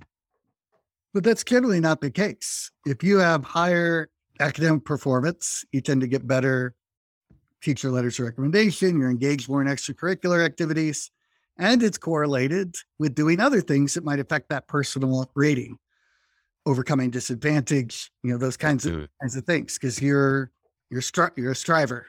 [1.12, 2.70] But that's generally not the case.
[2.86, 6.74] If you have higher academic performance, you tend to get better
[7.62, 11.10] teacher letters of recommendation, you're engaged more in extracurricular activities,
[11.60, 15.78] and it's correlated with doing other things that might affect that personal rating,
[16.66, 20.50] overcoming disadvantage, you know, those kinds of kinds of things, because you're
[20.90, 22.06] you're stri- you're a striver.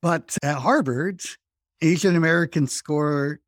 [0.00, 1.20] But at Harvard,
[1.82, 3.40] Asian Americans score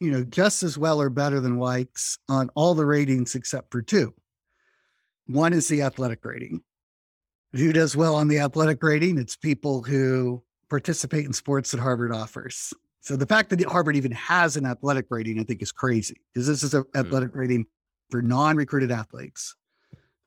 [0.00, 3.82] you know, just as well or better than whites on all the ratings except for
[3.82, 4.14] two.
[5.26, 6.62] One is the athletic rating.
[7.52, 9.18] Who does well on the athletic rating?
[9.18, 12.72] It's people who participate in sports that Harvard offers.
[13.00, 16.46] So the fact that Harvard even has an athletic rating, I think, is crazy because
[16.46, 17.00] this is an mm.
[17.00, 17.66] athletic rating
[18.10, 19.54] for non recruited athletes.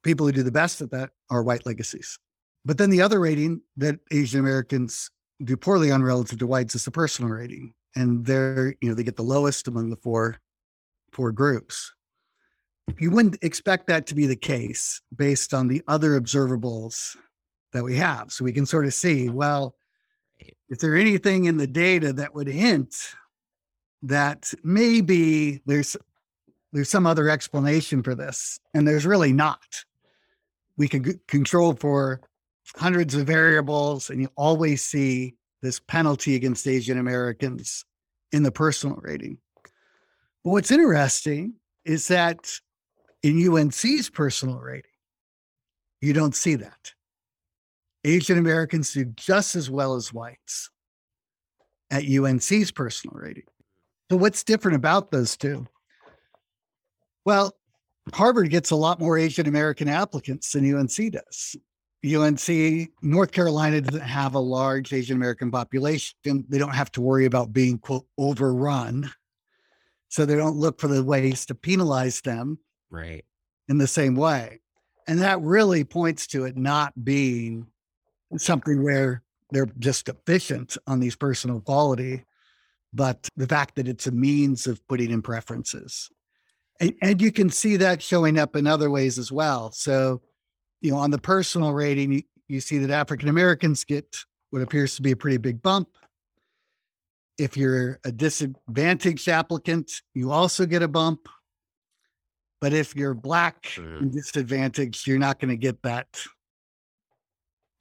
[0.04, 2.20] People who do the best at that are white legacies.
[2.66, 5.10] But then the other rating that Asian Americans
[5.44, 9.04] do poorly on relative to whites is the personal rating and they're you know they
[9.04, 10.38] get the lowest among the four
[11.12, 11.94] four groups
[13.00, 17.16] you wouldn't expect that to be the case based on the other observables
[17.72, 19.76] that we have so we can sort of see well
[20.74, 22.96] is there anything in the data that would hint
[24.02, 25.96] that maybe there's
[26.72, 29.86] there's some other explanation for this and there's really not
[30.76, 32.22] we can g- control for
[32.76, 37.86] hundreds of variables and you always see this penalty against Asian Americans
[38.32, 39.38] in the personal rating.
[40.44, 41.54] But what's interesting
[41.86, 42.52] is that
[43.22, 44.90] in UNC's personal rating,
[46.02, 46.94] you don't see that.
[48.04, 50.70] Asian Americans do just as well as whites
[51.92, 53.44] at UNC's personal rating.
[54.12, 55.68] So, what's different about those two?
[57.26, 57.56] Well,
[58.14, 61.56] Harvard gets a lot more Asian American applicants than UNC does.
[62.06, 66.18] UNC, North Carolina doesn't have a large Asian American population.
[66.24, 69.10] They don't have to worry about being, quote, overrun.
[70.10, 72.60] So they don't look for the ways to penalize them.
[72.92, 73.24] Right.
[73.70, 74.60] in the same way.
[75.08, 77.68] And that really points to it not being
[78.38, 82.26] something where they're just efficient on these personal quality,
[82.94, 86.10] but the fact that it's a means of putting in preferences.
[86.80, 89.72] And, and you can see that showing up in other ways as well.
[89.72, 90.22] So,
[90.82, 94.18] you know, on the personal rating, you, you see that African Americans get
[94.50, 95.90] what appears to be a pretty big bump.
[97.38, 101.28] If you're a disadvantaged applicant, you also get a bump.
[102.62, 104.02] But if you're black Mhm.
[104.02, 106.08] and disadvantaged, you're not going to get that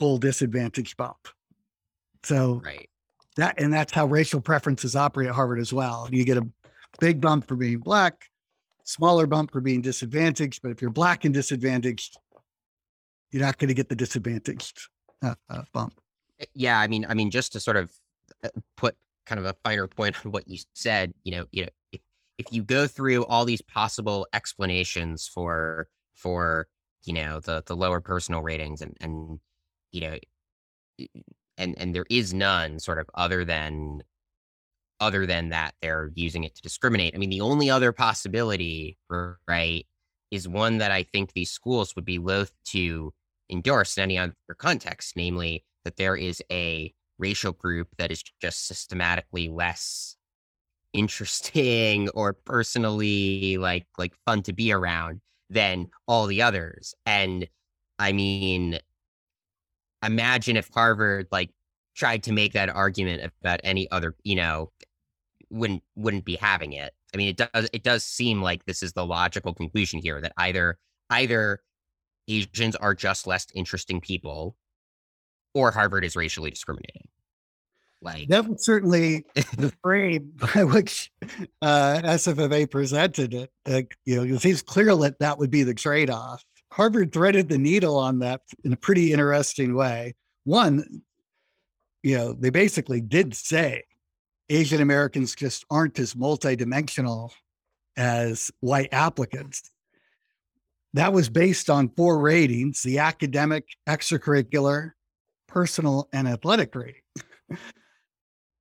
[0.03, 1.29] full disadvantage bump.
[2.25, 2.91] So Right.
[3.37, 6.09] that and that's how racial preferences operate at Harvard as well.
[6.11, 6.49] You get a
[6.99, 8.29] big bump for being black,
[8.83, 10.61] smaller bump for being disadvantaged.
[10.61, 12.19] But if you're black and disadvantaged,
[13.31, 14.89] you're not going to get the disadvantaged
[15.23, 15.95] uh, uh, bump.
[16.41, 17.93] Uh, Yeah, I mean, I mean, just to sort of
[18.43, 21.69] uh, put kind of a finer point on what you said, you know, you know,
[21.93, 22.01] if,
[22.39, 26.67] if you go through all these possible explanations for for
[27.05, 29.39] you know the the lower personal ratings and and
[29.93, 30.17] you know
[31.59, 34.03] and and there is none sort of other than
[35.01, 37.13] other than that they're using it to discriminate.
[37.15, 39.85] I mean, the only other possibility, right,
[40.31, 43.13] is one that I think these schools would be loath to
[43.51, 48.67] endorse in any other context, namely that there is a racial group that is just
[48.67, 50.17] systematically less
[50.93, 56.95] interesting or personally like like fun to be around than all the others.
[57.07, 57.49] And
[57.99, 58.79] I mean,
[60.03, 61.51] imagine if Harvard like
[61.95, 64.71] tried to make that argument about any other, you know,
[65.51, 66.93] wouldn't wouldn't be having it.
[67.15, 70.33] I mean, it does it does seem like this is the logical conclusion here that
[70.37, 70.79] either
[71.11, 71.61] either
[72.29, 74.57] Asians are just less interesting people,
[75.55, 77.09] or Harvard is racially discriminating.
[78.01, 81.13] Like, That was certainly the frame by which
[81.61, 83.51] uh, SFFA presented it.
[83.65, 86.45] Uh, you know, it seems clear that that would be the trade off.
[86.73, 90.15] Harvard threaded the needle on that in a pretty interesting way.
[90.45, 91.03] One,
[92.03, 93.85] you know, they basically did say
[94.49, 97.31] Asian Americans just aren't as multidimensional
[97.99, 99.71] as white applicants.
[100.95, 104.93] That was based on four ratings the academic, extracurricular,
[105.49, 107.03] personal, and athletic rating.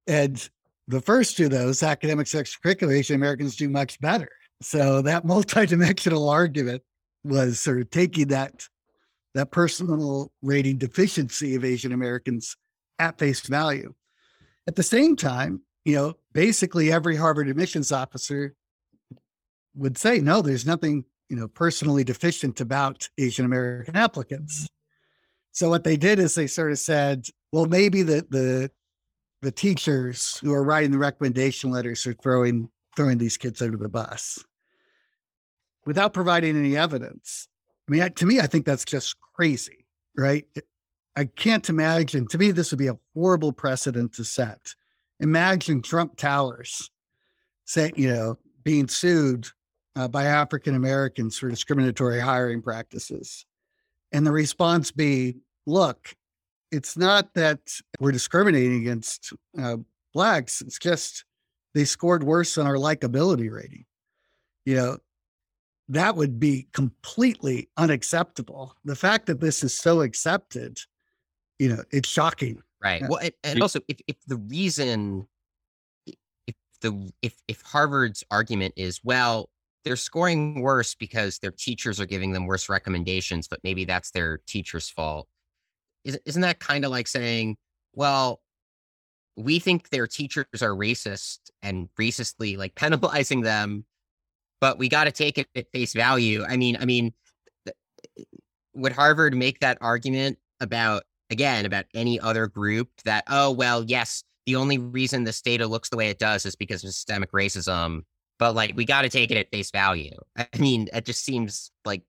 [0.05, 0.49] And
[0.89, 4.29] the first two of those, academics, extracurricular, Asian Americans do much better.
[4.61, 6.83] So that multidimensional argument
[7.23, 8.67] was sort of taking that
[9.33, 12.57] that personal rating deficiency of Asian Americans
[12.99, 13.93] at face value.
[14.67, 18.55] At the same time, you know, basically every Harvard admissions officer
[19.73, 24.67] would say, no, there's nothing, you know, personally deficient about Asian American applicants.
[25.53, 28.71] So what they did is they sort of said, well, maybe the the
[29.41, 33.89] the teachers who are writing the recommendation letters are throwing throwing these kids under the
[33.89, 34.43] bus
[35.85, 37.47] without providing any evidence.
[37.87, 40.45] I mean, I- to me, I think that's just crazy, right?
[41.15, 42.27] I can't imagine.
[42.27, 44.75] To me, this would be a horrible precedent to set.
[45.19, 46.89] Imagine Trump Towers
[47.65, 49.47] saying, you know, being sued
[49.95, 53.45] uh, by African Americans for discriminatory hiring practices,
[54.11, 56.15] and the response be, "Look,
[56.71, 57.59] it's not that
[57.99, 59.77] we're discriminating against uh,
[60.13, 60.61] blacks.
[60.61, 61.25] It's just
[61.73, 63.85] they scored worse on our likability rating.
[64.65, 64.97] You know,
[65.91, 68.75] that would be completely unacceptable.
[68.85, 70.79] The fact that this is so accepted,
[71.59, 72.61] you know, it's shocking.
[72.81, 73.01] right.
[73.01, 73.07] Yeah.
[73.09, 75.27] Well, and, and also if if the reason,
[76.47, 79.49] if the if if Harvard's argument is well,
[79.83, 84.39] they're scoring worse because their teachers are giving them worse recommendations, but maybe that's their
[84.47, 85.27] teacher's fault.
[86.05, 87.57] Isn't isn't that kind of like saying,
[87.93, 88.39] well,
[89.35, 93.83] we think their teachers are racist and racistly like penalizing them,
[94.61, 96.45] but we got to take it at face value.
[96.47, 97.13] I mean, I mean,
[98.73, 104.23] would Harvard make that argument about again about any other group that oh well yes
[104.45, 108.01] the only reason this data looks the way it does is because of systemic racism
[108.37, 111.71] but like we got to take it at face value i mean it just seems
[111.85, 112.03] like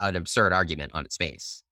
[0.00, 1.62] an absurd argument on its face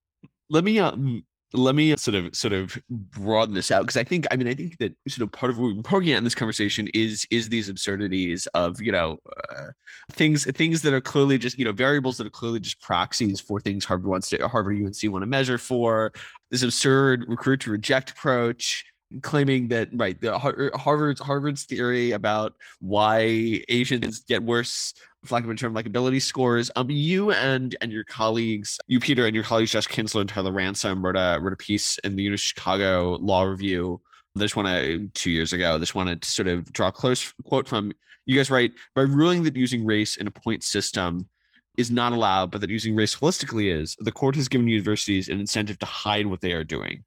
[0.51, 4.27] let me um let me sort of sort of broaden this out because I think
[4.31, 6.35] I mean I think that sort of part of what we're poking at in this
[6.35, 9.19] conversation is is these absurdities of you know
[9.51, 9.69] uh,
[10.11, 13.61] things things that are clearly just you know variables that are clearly just proxies for
[13.61, 16.13] things Harvard wants to Harvard UNC want to measure for
[16.51, 18.85] this absurd recruit to reject approach
[19.23, 24.95] claiming that right the Harvard's Harvard's theory about why Asians get worse
[25.25, 26.71] for lack of a term like ability scores.
[26.77, 30.53] Um, you and and your colleagues, you Peter and your colleagues Josh Kinsler and Tyler
[30.53, 34.01] Ransom wrote a wrote a piece in the University of Chicago Law Review.
[34.35, 35.79] This one uh, two years ago.
[35.79, 37.93] This wanted to sort of draw a close quote from
[38.27, 38.51] you guys.
[38.51, 41.29] Write by ruling that using race in a point system
[41.77, 45.41] is not allowed, but that using race holistically is, the court has given universities an
[45.41, 47.05] incentive to hide what they are doing.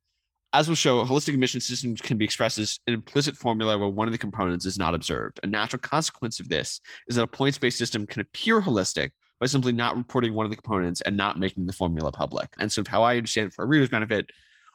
[0.51, 3.87] As we'll show, a holistic admission systems can be expressed as an implicit formula where
[3.87, 5.39] one of the components is not observed.
[5.43, 9.45] A natural consequence of this is that a points based system can appear holistic by
[9.45, 12.49] simply not reporting one of the components and not making the formula public.
[12.57, 14.31] And so, how I understand it for a reader's benefit,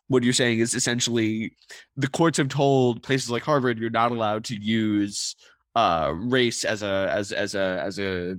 [0.07, 1.57] what you're saying is essentially
[1.97, 5.35] the courts have told places like Harvard you're not allowed to use
[5.75, 8.37] uh, race as a as as a as a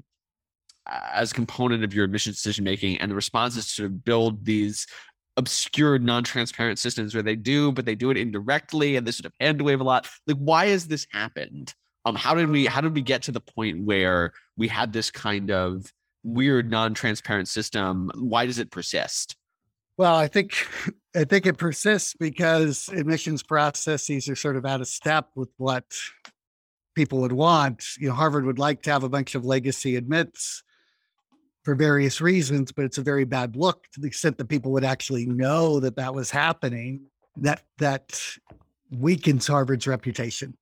[0.87, 4.87] as a component of your admission decision making, and the response is to build these
[5.37, 9.33] obscure, non-transparent systems where they do, but they do it indirectly, and they sort of
[9.39, 10.07] hand wave a lot.
[10.27, 11.73] Like, why has this happened?
[12.05, 15.09] Um, how did we how did we get to the point where we had this
[15.09, 15.91] kind of
[16.23, 18.11] weird, non-transparent system?
[18.15, 19.35] Why does it persist?
[19.97, 20.67] Well, I think
[21.15, 25.85] I think it persists because admissions processes are sort of out of step with what
[26.95, 27.83] people would want.
[27.97, 30.63] You know, Harvard would like to have a bunch of legacy admits
[31.65, 34.85] for various reasons, but it's a very bad look to the extent that people would
[34.85, 37.01] actually know that that was happening.
[37.37, 38.21] That that
[38.91, 40.55] weakens Harvard's reputation.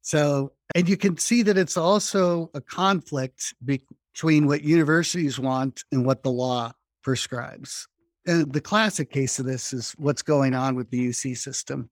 [0.00, 6.06] So, and you can see that it's also a conflict between what universities want and
[6.06, 7.88] what the law prescribes.
[8.26, 11.90] And the classic case of this is what's going on with the UC system.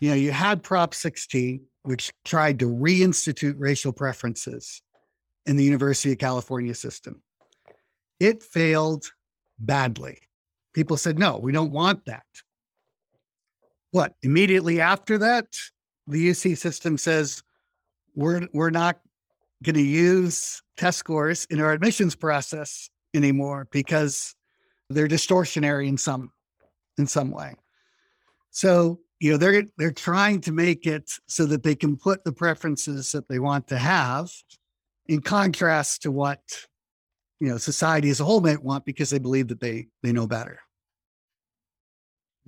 [0.00, 4.80] You know, you had Prop 16, which tried to reinstitute racial preferences
[5.44, 7.20] in the University of California system.
[8.20, 9.10] It failed
[9.58, 10.18] badly.
[10.74, 12.24] People said, no, we don't want that.
[13.90, 14.14] What?
[14.22, 15.46] Immediately after that,
[16.06, 17.42] the UC system says,
[18.14, 19.00] we're, we're not
[19.62, 24.34] going to use test scores in our admissions process anymore because
[24.90, 26.32] they're distortionary in some
[26.98, 27.54] in some way.
[28.50, 32.32] So, you know, they're they're trying to make it so that they can put the
[32.32, 34.30] preferences that they want to have
[35.06, 36.40] in contrast to what
[37.40, 40.26] you know society as a whole might want because they believe that they they know
[40.26, 40.60] better.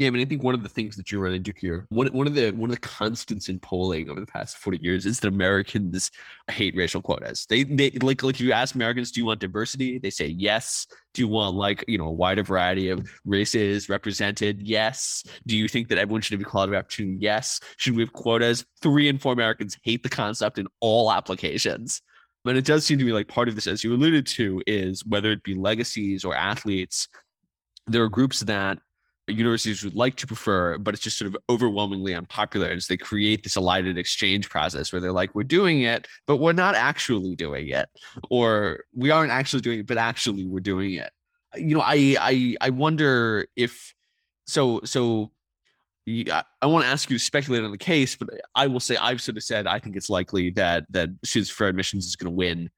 [0.01, 2.07] Yeah, I mean, I think one of the things that you run into here, one,
[2.07, 5.21] one of the one of the constants in polling over the past forty years is
[5.21, 6.11] that Americans
[6.51, 7.45] hate racial quotas.
[7.51, 9.99] They they like like if you ask Americans, do you want diversity?
[9.99, 10.87] They say yes.
[11.13, 14.63] Do you want like you know a wider variety of races represented?
[14.67, 15.23] Yes.
[15.47, 17.19] Do you think that everyone should have equality of opportunity?
[17.21, 17.61] Yes.
[17.77, 18.65] Should we have quotas?
[18.81, 22.01] Three in four Americans hate the concept in all applications.
[22.45, 25.05] But it does seem to me like part of this, as you alluded to, is
[25.05, 27.09] whether it be legacies or athletes,
[27.87, 28.79] there are groups that
[29.29, 32.69] universities would like to prefer, but it's just sort of overwhelmingly unpopular.
[32.69, 36.39] And so they create this elided exchange process where they're like, we're doing it, but
[36.39, 37.89] we're not actually doing it.
[38.31, 41.11] Or we aren't actually doing it, but actually we're doing it.
[41.57, 43.95] You know, I I I wonder if
[44.47, 45.33] so so
[46.63, 49.21] I, want to ask you to speculate on the case, but I will say I've
[49.21, 52.37] sort of said I think it's likely that that Students for Admissions is going to
[52.37, 52.71] win,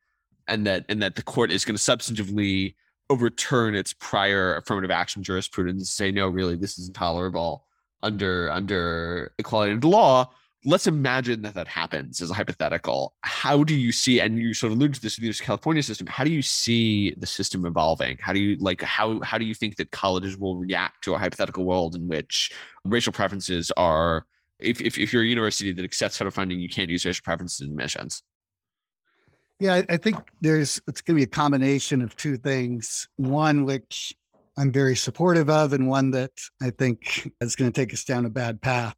[0.48, 2.74] and that and that the court is going to substantively
[3.10, 7.66] overturn its prior affirmative action jurisprudence and say no really this is intolerable
[8.02, 10.30] under under equality of law
[10.64, 14.72] let's imagine that that happens as a hypothetical how do you see and you sort
[14.72, 18.16] of alluded to this with this california system how do you see the system evolving
[18.20, 21.18] how do you like how how do you think that colleges will react to a
[21.18, 22.52] hypothetical world in which
[22.84, 24.26] racial preferences are
[24.58, 27.60] if, if, if you're a university that accepts federal funding you can't use racial preferences
[27.60, 28.22] in admissions
[29.62, 33.06] yeah, I, I think there's it's going to be a combination of two things.
[33.14, 34.12] One which
[34.58, 38.26] I'm very supportive of, and one that I think is going to take us down
[38.26, 38.96] a bad path.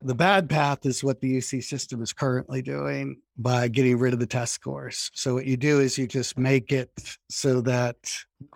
[0.00, 4.20] The bad path is what the UC system is currently doing by getting rid of
[4.20, 5.10] the test scores.
[5.12, 6.90] So what you do is you just make it
[7.28, 7.96] so that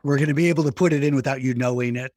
[0.04, 2.14] we're going to be able to put it in without you knowing it.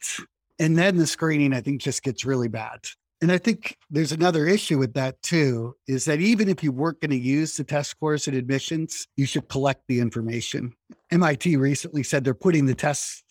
[0.60, 2.82] And then the screening, I think, just gets really bad.
[3.22, 7.02] And I think there's another issue with that too, is that even if you weren't
[7.02, 10.74] going to use the test scores and admissions, you should collect the information.
[11.12, 13.24] MIT recently said they're putting the test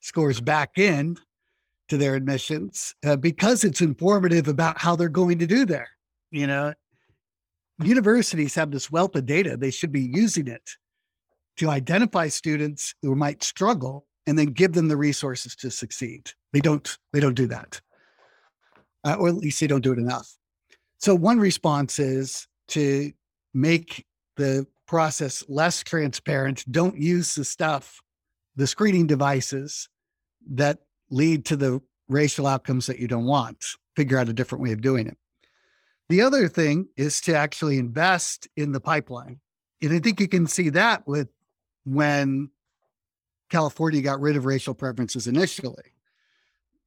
[0.00, 1.16] scores back in
[1.90, 5.88] to their admissions uh, because it's informative about how they're going to do there.
[6.30, 6.72] You know,
[7.82, 9.56] universities have this wealth of data.
[9.56, 10.70] They should be using it
[11.58, 16.30] to identify students who might struggle and then give them the resources to succeed.
[16.52, 17.80] They don't, they don't do that
[19.04, 20.34] uh, or at least they don't do it enough.
[20.98, 23.12] So one response is to
[23.54, 24.04] make
[24.36, 26.64] the process less transparent.
[26.70, 28.00] Don't use the stuff,
[28.56, 29.88] the screening devices
[30.52, 30.78] that
[31.10, 33.64] lead to the racial outcomes that you don't want.
[33.96, 35.16] Figure out a different way of doing it.
[36.08, 39.40] The other thing is to actually invest in the pipeline.
[39.82, 41.28] And I think you can see that with
[41.84, 42.50] when
[43.48, 45.92] California got rid of racial preferences initially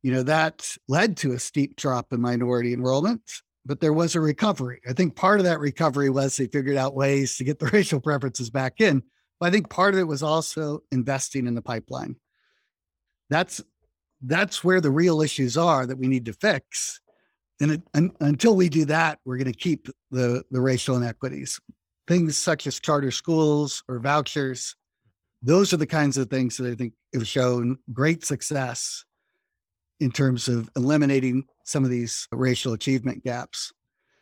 [0.04, 3.22] you know, that led to a steep drop in minority enrollment,
[3.66, 4.82] but there was a recovery.
[4.88, 8.02] I think part of that recovery was they figured out ways to get the racial
[8.02, 9.02] preferences back in.
[9.40, 12.18] But I think part of it was also investing in the pipeline.
[13.30, 13.64] That's
[14.24, 17.00] that's where the real issues are that we need to fix.
[17.62, 21.60] And, it, and until we do that, we're going to keep the the racial inequities.
[22.08, 24.76] Things such as charter schools or vouchers,
[25.42, 29.06] those are the kinds of things that I think have shown great success
[30.00, 33.72] in terms of eliminating some of these racial achievement gaps.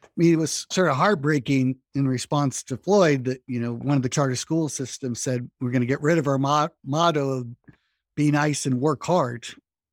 [0.03, 3.95] I mean, it was sort of heartbreaking in response to Floyd that, you know, one
[3.95, 7.29] of the charter school systems said, we're going to get rid of our mo- motto
[7.29, 7.47] of
[8.15, 9.47] be nice and work hard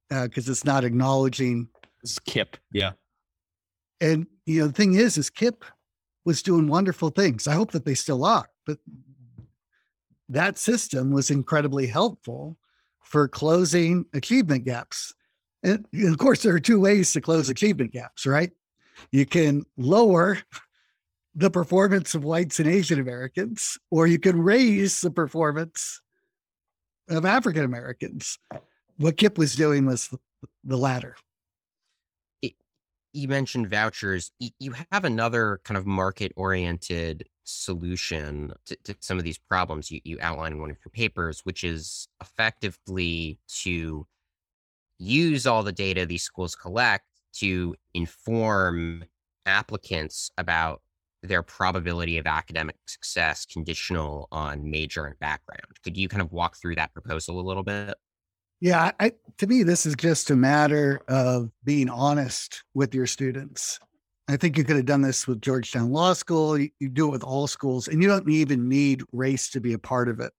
[0.09, 1.69] because uh, it's not acknowledging.
[2.03, 2.55] It's KIPP.
[2.73, 2.93] Yeah.
[4.01, 5.63] And, you know, the thing is, is KIPP
[6.25, 7.49] was doing wonderful things.
[7.49, 8.79] I hope that they still are, but
[10.29, 12.57] that system was incredibly helpful
[13.01, 15.15] for closing achievement gaps.
[15.63, 18.51] And of course, there are two ways to close achievement gaps, right?
[19.11, 20.39] You can lower
[21.35, 26.01] the performance of whites and Asian Americans, or you can raise the performance
[27.09, 28.39] of African Americans.
[28.99, 30.11] What KIPP was doing was
[30.65, 31.17] the latter.
[32.43, 34.33] you mentioned vouchers.
[34.39, 40.01] You have another kind of market oriented solution to, to, some of these problems you,
[40.05, 44.07] you outline in one of your papers, which is effectively to
[44.99, 49.05] use all the data these schools collect to inform
[49.47, 50.83] applicants about
[51.23, 55.79] their probability of academic success conditional on major and background.
[55.85, 57.95] Could you kind of walk through that proposal a little bit?
[58.61, 63.79] Yeah, I, to me, this is just a matter of being honest with your students.
[64.29, 66.59] I think you could have done this with Georgetown Law School.
[66.59, 69.75] You, you do it with all schools, and you don't even need race to be
[69.75, 70.33] a part of it.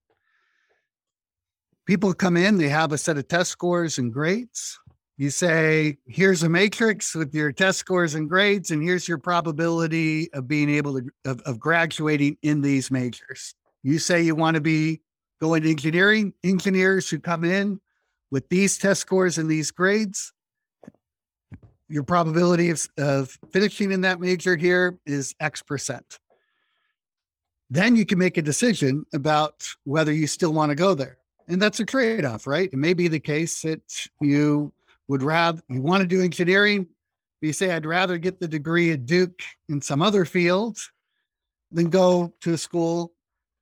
[1.88, 4.78] People come in, they have a set of test scores and grades.
[5.18, 10.32] You say, here's a matrix with your test scores and grades, and here's your probability
[10.34, 13.56] of being able to of, of graduating in these majors.
[13.82, 15.02] You say you want to be
[15.42, 17.80] going to engineering, engineers who come in
[18.32, 20.34] with these test scores and these grades,
[21.88, 26.20] your probability of, of finishing in that major here is X percent.
[27.70, 31.18] Then you can make a decision about whether you still want to go there.
[31.48, 32.70] And that's a trade off, right?
[32.72, 33.82] It may be the case that
[34.22, 34.72] you
[35.08, 36.88] would rather, you want to do engineering,
[37.42, 40.78] but you say, I'd rather get the degree at Duke in some other field
[41.72, 43.14] than go to a school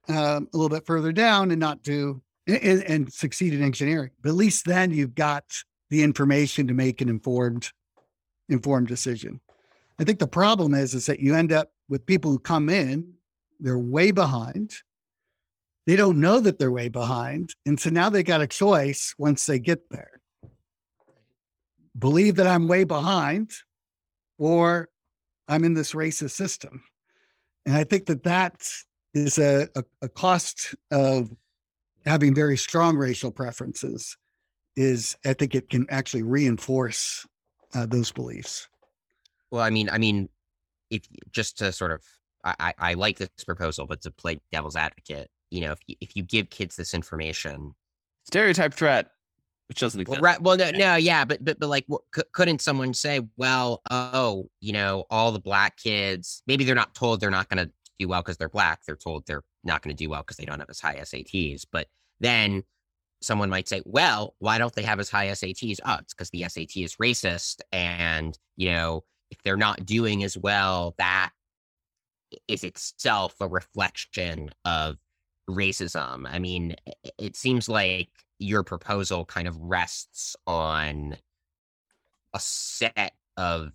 [0.09, 4.11] um, a little bit further down and not do and, and succeed in engineering.
[4.21, 5.43] But at least then you've got
[5.89, 7.71] the information to make an informed
[8.49, 9.41] informed decision.
[9.99, 13.13] I think the problem is is that you end up with people who come in,
[13.59, 14.73] they're way behind.
[15.85, 17.55] They don't know that they're way behind.
[17.65, 20.21] And so now they got a choice once they get there.
[21.97, 23.51] Believe that I'm way behind
[24.37, 24.89] or
[25.47, 26.83] I'm in this racist system.
[27.65, 28.67] And I think that that
[29.13, 31.31] is a, a, a cost of
[32.08, 34.18] having very strong racial preferences
[34.76, 37.26] is I think it can actually reinforce
[37.74, 38.68] uh, those beliefs.
[39.51, 40.30] Well, I mean, I mean,
[40.89, 42.01] if just to sort of,
[42.43, 46.16] I, I like this proposal, but to play devil's advocate, you know, if you, if
[46.16, 47.74] you give kids this information,
[48.26, 49.12] stereotype threat,
[49.68, 50.22] which doesn't exist.
[50.22, 50.41] Well, right.
[50.41, 51.86] Well, no, no, yeah, but but but like,
[52.16, 56.95] c- couldn't someone say, well, oh, you know, all the black kids, maybe they're not
[56.95, 58.85] told they're not going to do well because they're black.
[58.85, 61.65] They're told they're not going to do well because they don't have as high SATs.
[61.71, 61.87] But
[62.19, 62.63] then
[63.21, 65.79] someone might say, well, why don't they have as high SATs?
[65.85, 67.61] Oh, it's because the SAT is racist.
[67.71, 71.31] And, you know, if they're not doing as well, that
[72.47, 74.97] is itself a reflection of
[75.49, 76.27] racism.
[76.29, 76.75] I mean,
[77.17, 81.17] it seems like your proposal kind of rests on
[82.33, 83.71] a set of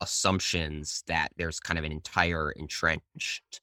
[0.00, 3.60] assumptions that there's kind of an entire entrenched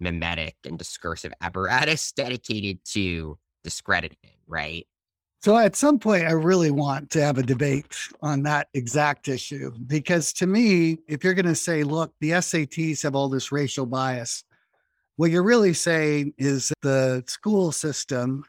[0.00, 4.86] mimetic and discursive apparatus dedicated to discrediting, right?
[5.42, 9.72] So at some point, I really want to have a debate on that exact issue
[9.88, 13.84] because to me, if you're going to say, look, the SATs have all this racial
[13.84, 14.44] bias,
[15.16, 18.44] what you're really saying is the school system,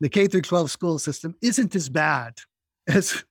[0.00, 2.34] the K through 12 school system, isn't as bad
[2.86, 3.24] as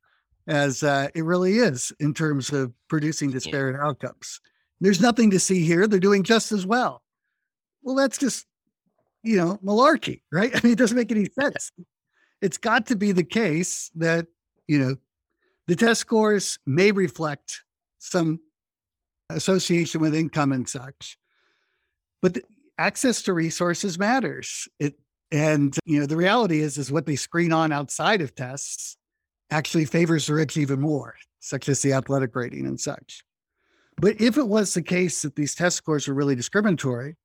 [0.47, 3.87] as uh, it really is in terms of producing disparate yeah.
[3.87, 4.41] outcomes.
[4.81, 7.01] There's nothing to see here; they're doing just as well.
[7.83, 8.45] Well, that's just
[9.23, 10.51] you know, malarkey, right?
[10.55, 11.71] I mean, it doesn't make any sense.
[12.41, 14.27] It's got to be the case that,
[14.67, 14.95] you know,
[15.67, 17.63] the test scores may reflect
[17.99, 18.41] some
[19.29, 21.17] association with income and such,
[22.21, 22.37] but
[22.77, 24.67] access to resources matters.
[24.77, 24.95] It,
[25.31, 28.97] and, you know, the reality is, is what they screen on outside of tests
[29.53, 33.23] actually favors the rich even more, such as the athletic rating and such.
[33.97, 37.15] But if it was the case that these test scores were really discriminatory,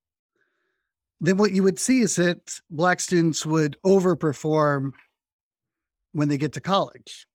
[1.21, 4.93] then what you would see is that black students would overperform
[6.13, 7.27] when they get to college.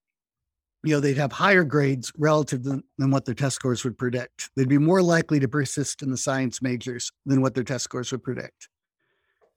[0.84, 4.50] You know, they'd have higher grades relative than, than what their test scores would predict.
[4.54, 8.12] They'd be more likely to persist in the science majors than what their test scores
[8.12, 8.68] would predict.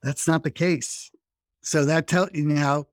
[0.02, 1.12] That's not the case.
[1.62, 2.88] So that tells you know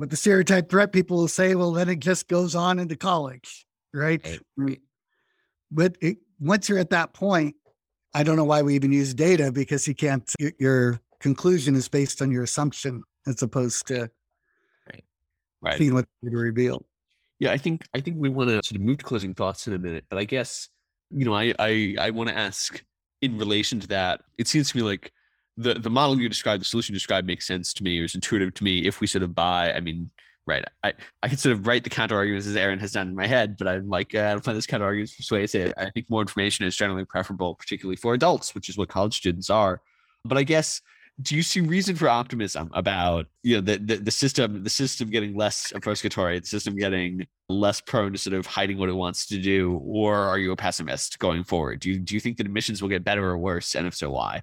[0.00, 3.66] what the stereotype threat people will say, well, then it just goes on into college,
[3.92, 4.24] right?
[4.24, 4.40] Right.
[4.56, 4.80] right.
[5.70, 7.54] But it, once you're at that point,
[8.14, 11.86] I don't know why we even use data because you can't, your, your conclusion is
[11.86, 14.10] based on your assumption as opposed to
[15.62, 15.76] Right.
[15.76, 16.86] seeing what you reveal.
[17.38, 19.74] Yeah, I think I think we want to sort of move to closing thoughts in
[19.74, 20.70] a minute, but I guess
[21.10, 22.82] you know I I, I want to ask
[23.20, 24.22] in relation to that.
[24.38, 25.12] It seems to me like
[25.56, 27.98] the the model you described, the solution you described, makes sense to me.
[27.98, 28.86] It was intuitive to me.
[28.86, 30.10] If we sort of buy, I mean,
[30.46, 30.92] right, I
[31.22, 33.56] I can sort of write the counter arguments as Aaron has done in my head,
[33.56, 35.72] but I'm like uh, I don't find this counter arguments persuasive.
[35.76, 39.50] I think more information is generally preferable, particularly for adults, which is what college students
[39.50, 39.80] are.
[40.24, 40.80] But I guess
[41.22, 45.10] do you see reason for optimism about you know the, the, the system the system
[45.10, 49.26] getting less obfuscatory the system getting less prone to sort of hiding what it wants
[49.26, 52.46] to do or are you a pessimist going forward do you do you think that
[52.46, 54.42] admissions will get better or worse and if so why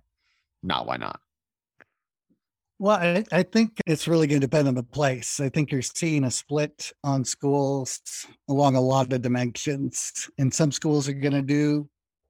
[0.63, 1.19] not why not
[2.79, 5.39] Well, I, I think it's really going to depend on the place.
[5.39, 10.29] I think you're seeing a split on schools along a lot of dimensions.
[10.37, 11.89] And some schools are going to do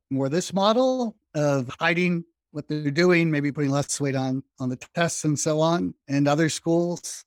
[0.09, 4.77] more this model of hiding what they're doing, maybe putting less weight on on the
[4.95, 5.93] tests and so on.
[6.07, 7.25] And other schools,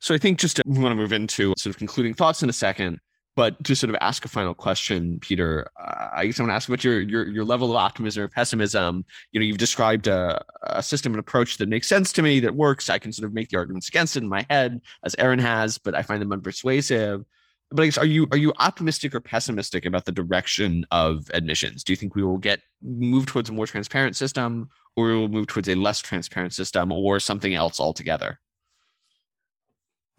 [0.00, 2.48] so i think just to, we want to move into sort of concluding thoughts in
[2.48, 2.98] a second
[3.34, 6.54] but to sort of ask a final question peter uh, i guess i want to
[6.54, 10.42] ask about your your your level of optimism or pessimism you know you've described a,
[10.62, 13.34] a system and approach that makes sense to me that works i can sort of
[13.34, 16.30] make the arguments against it in my head as aaron has but i find them
[16.30, 17.24] unpersuasive
[17.72, 21.82] but I guess are you are you optimistic or pessimistic about the direction of admissions?
[21.82, 25.28] Do you think we will get move towards a more transparent system, or we will
[25.28, 28.38] move towards a less transparent system, or something else altogether?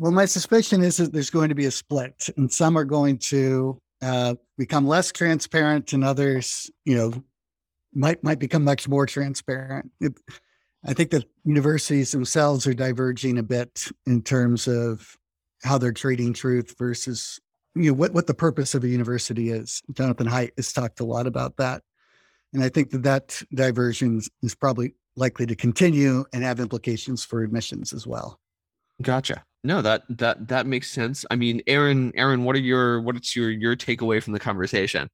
[0.03, 3.17] Well, my suspicion is that there's going to be a split, and some are going
[3.19, 7.23] to uh, become less transparent, and others, you know,
[7.93, 9.89] might might become much more transparent.
[10.01, 10.11] It,
[10.85, 15.15] I think that universities themselves are diverging a bit in terms of
[15.63, 17.39] how they're treating truth versus
[17.73, 19.81] you know what what the purpose of a university is.
[19.93, 21.81] Jonathan Haidt has talked a lot about that,
[22.51, 27.41] and I think that that diversion is probably likely to continue and have implications for
[27.41, 28.37] admissions as well.
[29.01, 29.45] Gotcha.
[29.63, 31.25] No, that that that makes sense.
[31.31, 35.09] I mean, Aaron, Aaron, what are your what's your your takeaway from the conversation?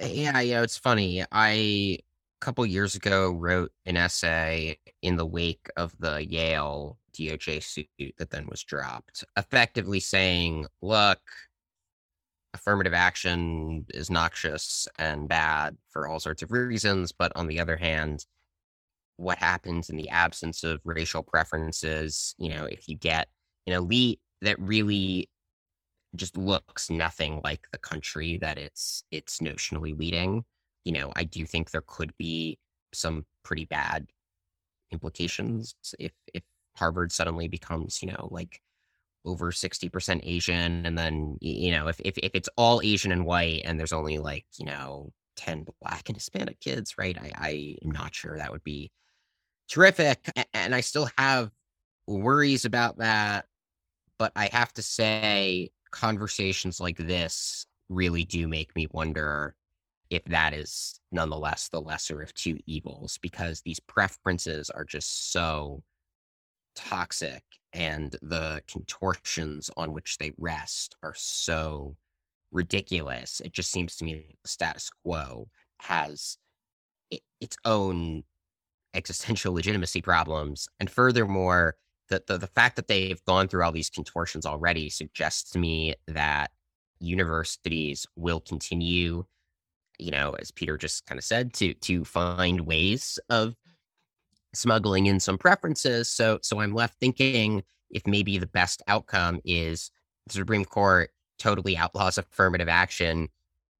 [0.00, 1.24] Yeah, you know, it's funny.
[1.32, 2.00] I a
[2.40, 8.30] couple years ago wrote an essay in the wake of the Yale DOJ suit that
[8.30, 11.20] then was dropped, effectively saying, look,
[12.54, 17.76] affirmative action is noxious and bad for all sorts of reasons, but on the other
[17.76, 18.26] hand,
[19.16, 23.28] what happens in the absence of racial preferences, you know, if you get
[23.66, 25.28] an elite that really
[26.14, 30.44] just looks nothing like the country that it's it's notionally leading.
[30.84, 32.58] You know i do think there could be
[32.92, 34.08] some pretty bad
[34.90, 36.42] implications if if
[36.76, 38.60] harvard suddenly becomes you know like
[39.24, 43.62] over 60% asian and then you know if, if if it's all asian and white
[43.64, 47.16] and there's only like you know 10 black and hispanic kids right?
[47.16, 48.90] I i am not sure that would be
[49.68, 51.50] terrific and i still have
[52.08, 53.46] worries about that
[54.22, 59.56] but i have to say conversations like this really do make me wonder
[60.10, 65.82] if that is nonetheless the lesser of two evils because these preferences are just so
[66.76, 67.42] toxic
[67.72, 71.96] and the contortions on which they rest are so
[72.52, 73.40] ridiculous.
[73.40, 75.48] It just seems to me the status quo
[75.80, 76.36] has
[77.40, 78.22] its own
[78.94, 80.68] existential legitimacy problems.
[80.78, 81.76] And furthermore,
[82.12, 85.94] the, the, the fact that they've gone through all these contortions already suggests to me
[86.06, 86.50] that
[87.00, 89.24] universities will continue
[90.02, 93.54] you know, as Peter just kind of said, to to find ways of
[94.54, 96.08] smuggling in some preferences.
[96.08, 99.90] So so I'm left thinking if maybe the best outcome is
[100.26, 103.28] the Supreme Court totally outlaws affirmative action,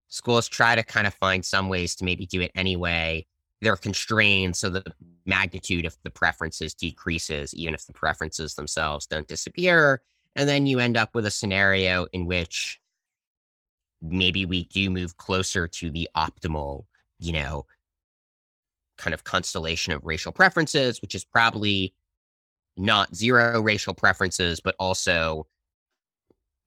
[0.09, 3.26] schools try to kind of find some ways to maybe do it anyway.
[3.63, 4.85] They're constrained so the
[5.25, 10.03] magnitude of the preferences decreases, even if the preferences themselves don't disappear.
[10.35, 12.81] And then you end up with a scenario in which
[14.03, 16.87] maybe we do move closer to the optimal,
[17.21, 17.65] you know,
[18.99, 21.95] kind of constellation of racial preferences, which is probably
[22.77, 25.47] not zero racial preferences, but also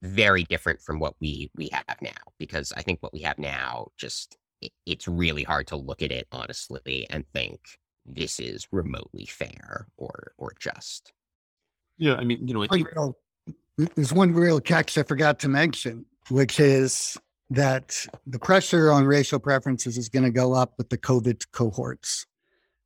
[0.02, 2.10] very different from what we we have now.
[2.38, 4.38] Because I think what we have now just
[4.86, 7.60] it's really hard to look at it honestly and think
[8.04, 11.12] this is remotely fair or or just.
[11.98, 12.88] Yeah, I mean, you know, I think
[13.94, 17.16] there's one real catch I forgot to mention, which is
[17.50, 22.26] that the pressure on racial preferences is going to go up with the COVID cohorts.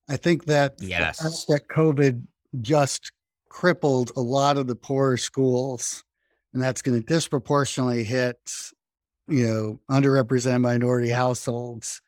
[0.08, 2.22] I think that yes, that COVID
[2.60, 3.12] just
[3.48, 6.04] crippled a lot of the poorer schools,
[6.52, 8.38] and that's going to disproportionately hit,
[9.28, 12.00] you know, underrepresented minority households.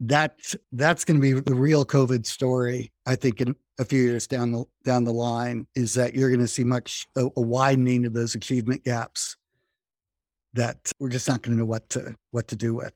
[0.00, 0.38] That
[0.72, 2.92] that's going to be the real COVID story.
[3.06, 6.40] I think in a few years down the down the line is that you're going
[6.40, 9.36] to see much a, a widening of those achievement gaps
[10.54, 12.92] that we're just not going to know what to what to do with.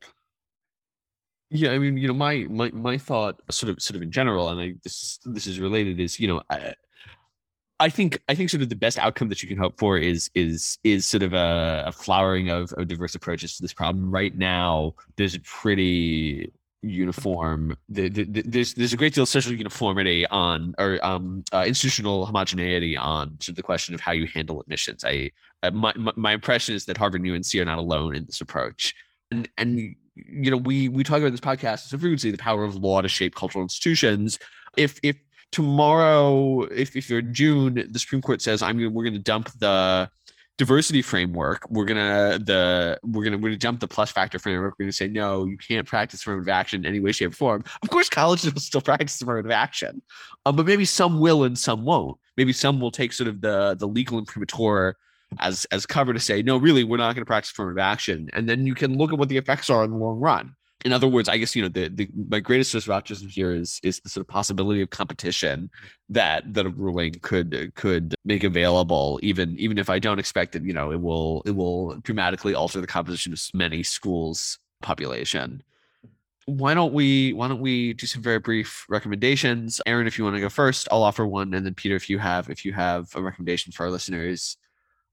[1.51, 4.49] Yeah, I mean, you know, my my my thought, sort of, sort of in general,
[4.49, 6.73] and I this this is related, is you know, I,
[7.79, 10.29] I think I think sort of the best outcome that you can hope for is
[10.35, 14.11] is is sort of a, a flowering of, of diverse approaches to this problem.
[14.11, 16.51] Right now, there's a pretty
[16.81, 17.77] uniform.
[17.87, 21.63] The, the, the, there's there's a great deal of social uniformity on or um, uh,
[21.65, 25.03] institutional homogeneity on of the question of how you handle admissions.
[25.05, 25.31] I
[25.63, 28.41] uh, my, my my impression is that Harvard and UNC are not alone in this
[28.41, 28.93] approach,
[29.31, 32.75] and and you know we we talk about this podcast so frequently the power of
[32.75, 34.37] law to shape cultural institutions.
[34.77, 35.17] If if
[35.51, 39.49] tomorrow, if if you're in June, the Supreme Court says I'm we're going to dump
[39.59, 40.09] the
[40.59, 44.75] diversity framework, we're gonna the we're gonna we're gonna jump the plus factor framework.
[44.77, 47.63] We're gonna say no, you can't practice affirmative action in any way, shape, or form.
[47.81, 50.01] Of course, colleges will still practice affirmative action,
[50.45, 52.17] um, but maybe some will and some won't.
[52.37, 54.95] Maybe some will take sort of the the legal imprimatur
[55.39, 58.47] as as cover to say no, really, we're not going to practice affirmative action, and
[58.47, 60.55] then you can look at what the effects are in the long run
[60.85, 63.99] in other words, I guess you know the, the my greatest optimism here is is
[63.99, 65.69] the sort of possibility of competition
[66.07, 70.63] that that a ruling could could make available, even even if I don't expect that
[70.63, 75.63] you know it will it will dramatically alter the composition of many schools population.
[76.45, 79.81] Why don't we why don't we do some very brief recommendations?
[79.85, 82.19] Aaron, if you want to go first, I'll offer one, and then Peter, if you
[82.19, 84.55] have if you have a recommendation for our listeners,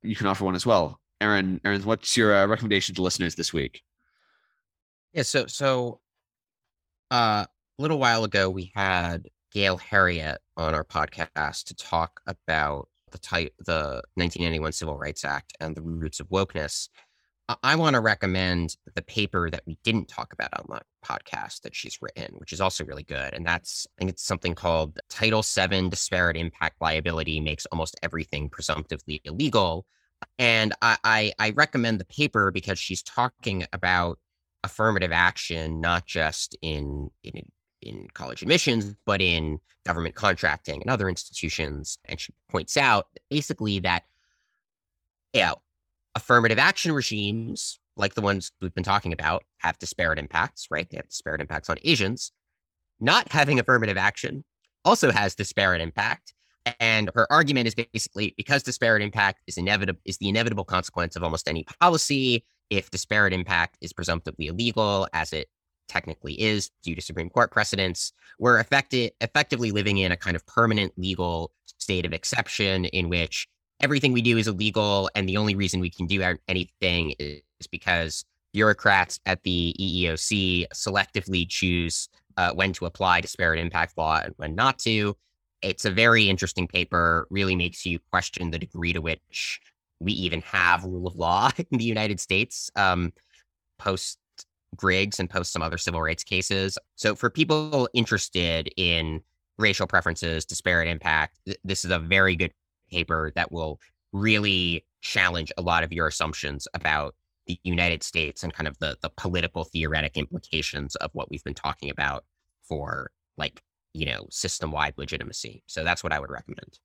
[0.03, 1.01] you can offer one as well.
[1.21, 3.83] Aaron, Aaron, what's your uh, recommendation to listeners this week?
[5.17, 6.01] Yeah, so so
[7.11, 12.91] uh, a little while ago we had Gail Heriot on our podcast to talk about
[13.13, 16.91] the type the 1991 Civil Rights Act and the roots of wokeness.
[17.49, 21.63] I, I want to recommend the paper that we didn't talk about on the podcast
[21.63, 23.33] that she's written, which is also really good.
[23.33, 28.51] And that's I think it's something called Title VII Disparate Impact Liability makes almost everything
[28.51, 29.87] presumptively illegal.
[30.39, 34.19] And I, I, I recommend the paper because she's talking about
[34.65, 37.49] affirmative action, not just in in
[37.83, 41.99] in college admissions, but in government contracting and other institutions.
[42.07, 44.05] And she points out basically that
[45.33, 45.57] you know,
[46.15, 50.89] affirmative action regimes, like the ones we've been talking about, have disparate impacts, right?
[50.89, 52.33] They have disparate impacts on Asians.
[52.99, 54.45] Not having affirmative action
[54.85, 56.33] also has disparate impact.
[56.81, 61.23] And her argument is basically because disparate impact is inevitable is the inevitable consequence of
[61.23, 65.49] almost any policy, if disparate impact is presumptively illegal, as it
[65.89, 70.45] technically is due to Supreme Court precedents, we're effecti- effectively living in a kind of
[70.47, 73.49] permanent legal state of exception in which
[73.81, 75.11] everything we do is illegal.
[75.15, 81.49] And the only reason we can do anything is because bureaucrats at the EEOC selectively
[81.49, 85.17] choose uh, when to apply disparate impact law and when not to.
[85.63, 89.61] It's a very interesting paper, really makes you question the degree to which
[90.01, 93.13] we even have rule of law in the United States um,
[93.79, 94.19] post
[94.75, 96.79] Griggs and post some other civil rights cases.
[96.97, 99.23] So for people interested in
[99.59, 102.53] racial preferences, disparate impact, th- this is a very good
[102.91, 103.81] paper that will
[104.13, 107.15] really challenge a lot of your assumptions about
[107.47, 111.55] the United States and kind of the the political theoretic implications of what we've been
[111.55, 112.25] talking about
[112.63, 113.63] for like
[113.95, 115.63] you know system wide legitimacy.
[115.67, 116.79] So that's what I would recommend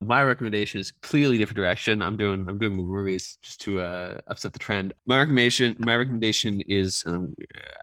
[0.00, 2.02] my recommendation is clearly different direction.
[2.02, 4.92] I'm doing I'm doing movies just to uh, upset the trend.
[5.06, 7.34] My recommendation my recommendation is um,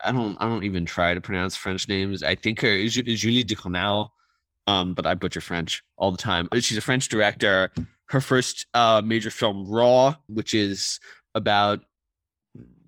[0.04, 2.22] I don't I don't even try to pronounce French names.
[2.22, 4.10] I think her is Julie Ducournau,
[4.68, 6.48] um, but I butcher French all the time.
[6.54, 7.72] She's a French director.
[8.08, 11.00] Her first uh, major film, Raw, which is
[11.34, 11.80] about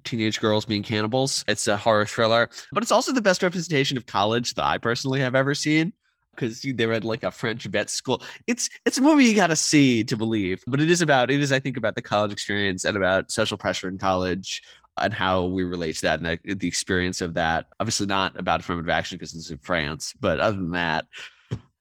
[0.04, 1.44] teenage girls being cannibals.
[1.48, 5.20] It's a horror thriller, but it's also the best representation of college that I personally
[5.22, 5.94] have ever seen
[6.36, 8.22] because they read like a French vet school.
[8.48, 11.42] It's it's a movie you got to see to believe, but it is about it
[11.42, 14.62] is I think about the college experience and about social pressure in college
[14.98, 17.68] and how we relate to that and the, the experience of that.
[17.80, 21.06] Obviously, not about affirmative action because it's in France, but other than that,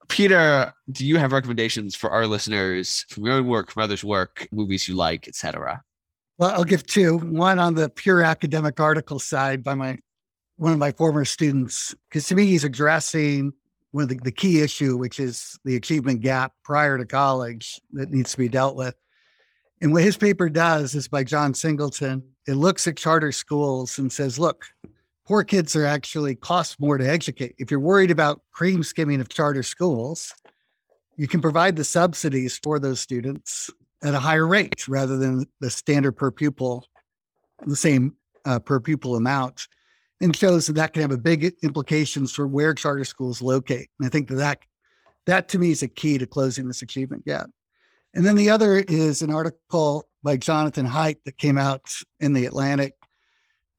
[0.09, 4.49] Peter, do you have recommendations for our listeners from your own work, from others' work,
[4.53, 5.83] movies you like, etc.?
[6.39, 7.19] Well, I'll give two.
[7.19, 9.99] One on the pure academic article side by my
[10.57, 13.53] one of my former students, because to me, he's addressing
[14.03, 18.33] of the, the key issue, which is the achievement gap prior to college that needs
[18.33, 18.95] to be dealt with.
[19.81, 22.23] And what his paper does is by John Singleton.
[22.47, 24.67] It looks at charter schools and says, look,
[25.27, 27.55] poor kids are actually cost more to educate.
[27.59, 30.35] If you're worried about cream skimming of charter schools,
[31.17, 33.71] you can provide the subsidies for those students
[34.03, 36.87] at a higher rate rather than the standard per pupil,
[37.67, 39.69] the same uh, per pupil amount,
[40.21, 43.89] and shows that that can have a big implications for where charter schools locate.
[43.99, 44.59] And I think that that,
[45.27, 47.51] that to me is a key to closing this achievement gap.
[48.15, 52.47] And then the other is an article by Jonathan Haidt that came out in the
[52.47, 52.95] Atlantic,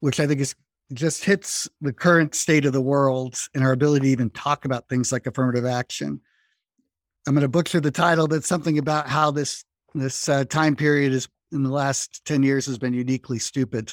[0.00, 0.54] which I think is
[0.92, 4.88] just hits the current state of the world and our ability to even talk about
[4.88, 6.20] things like affirmative action.
[7.26, 9.64] I'm going to butcher the title, but something about how this
[9.94, 13.92] this uh, time period is in the last 10 years has been uniquely stupid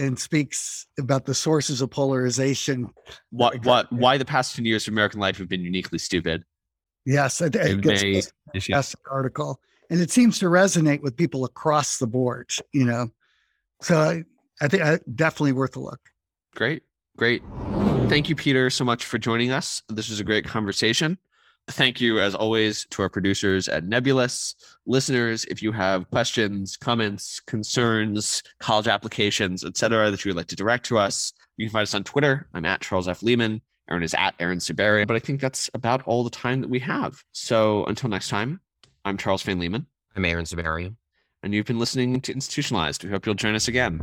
[0.00, 2.90] and speaks about the sources of polarization.
[3.30, 6.44] What what uh, why the past 10 years of American life have been uniquely stupid.
[7.04, 8.32] Yes, I, I guess
[8.68, 9.60] that's article.
[9.90, 13.10] And it seems to resonate with people across the board, you know.
[13.82, 14.22] So I,
[14.60, 16.00] I think I, definitely worth a look.
[16.54, 16.82] Great.
[17.16, 17.42] Great.
[18.08, 19.82] Thank you, Peter, so much for joining us.
[19.88, 21.18] This was a great conversation.
[21.70, 24.54] Thank you, as always, to our producers at Nebulous.
[24.86, 30.56] Listeners, if you have questions, comments, concerns, college applications, etc., that you would like to
[30.56, 32.48] direct to us, you can find us on Twitter.
[32.54, 33.22] I'm at Charles F.
[33.22, 33.60] Lehman.
[33.88, 35.06] Aaron is at Aaron Sibarium.
[35.06, 37.22] But I think that's about all the time that we have.
[37.32, 38.60] So until next time,
[39.04, 39.86] I'm Charles Fain Lehman.
[40.16, 40.96] I'm Aaron Sibarium.
[41.42, 43.04] And you've been listening to Institutionalized.
[43.04, 44.00] We hope you'll join us again.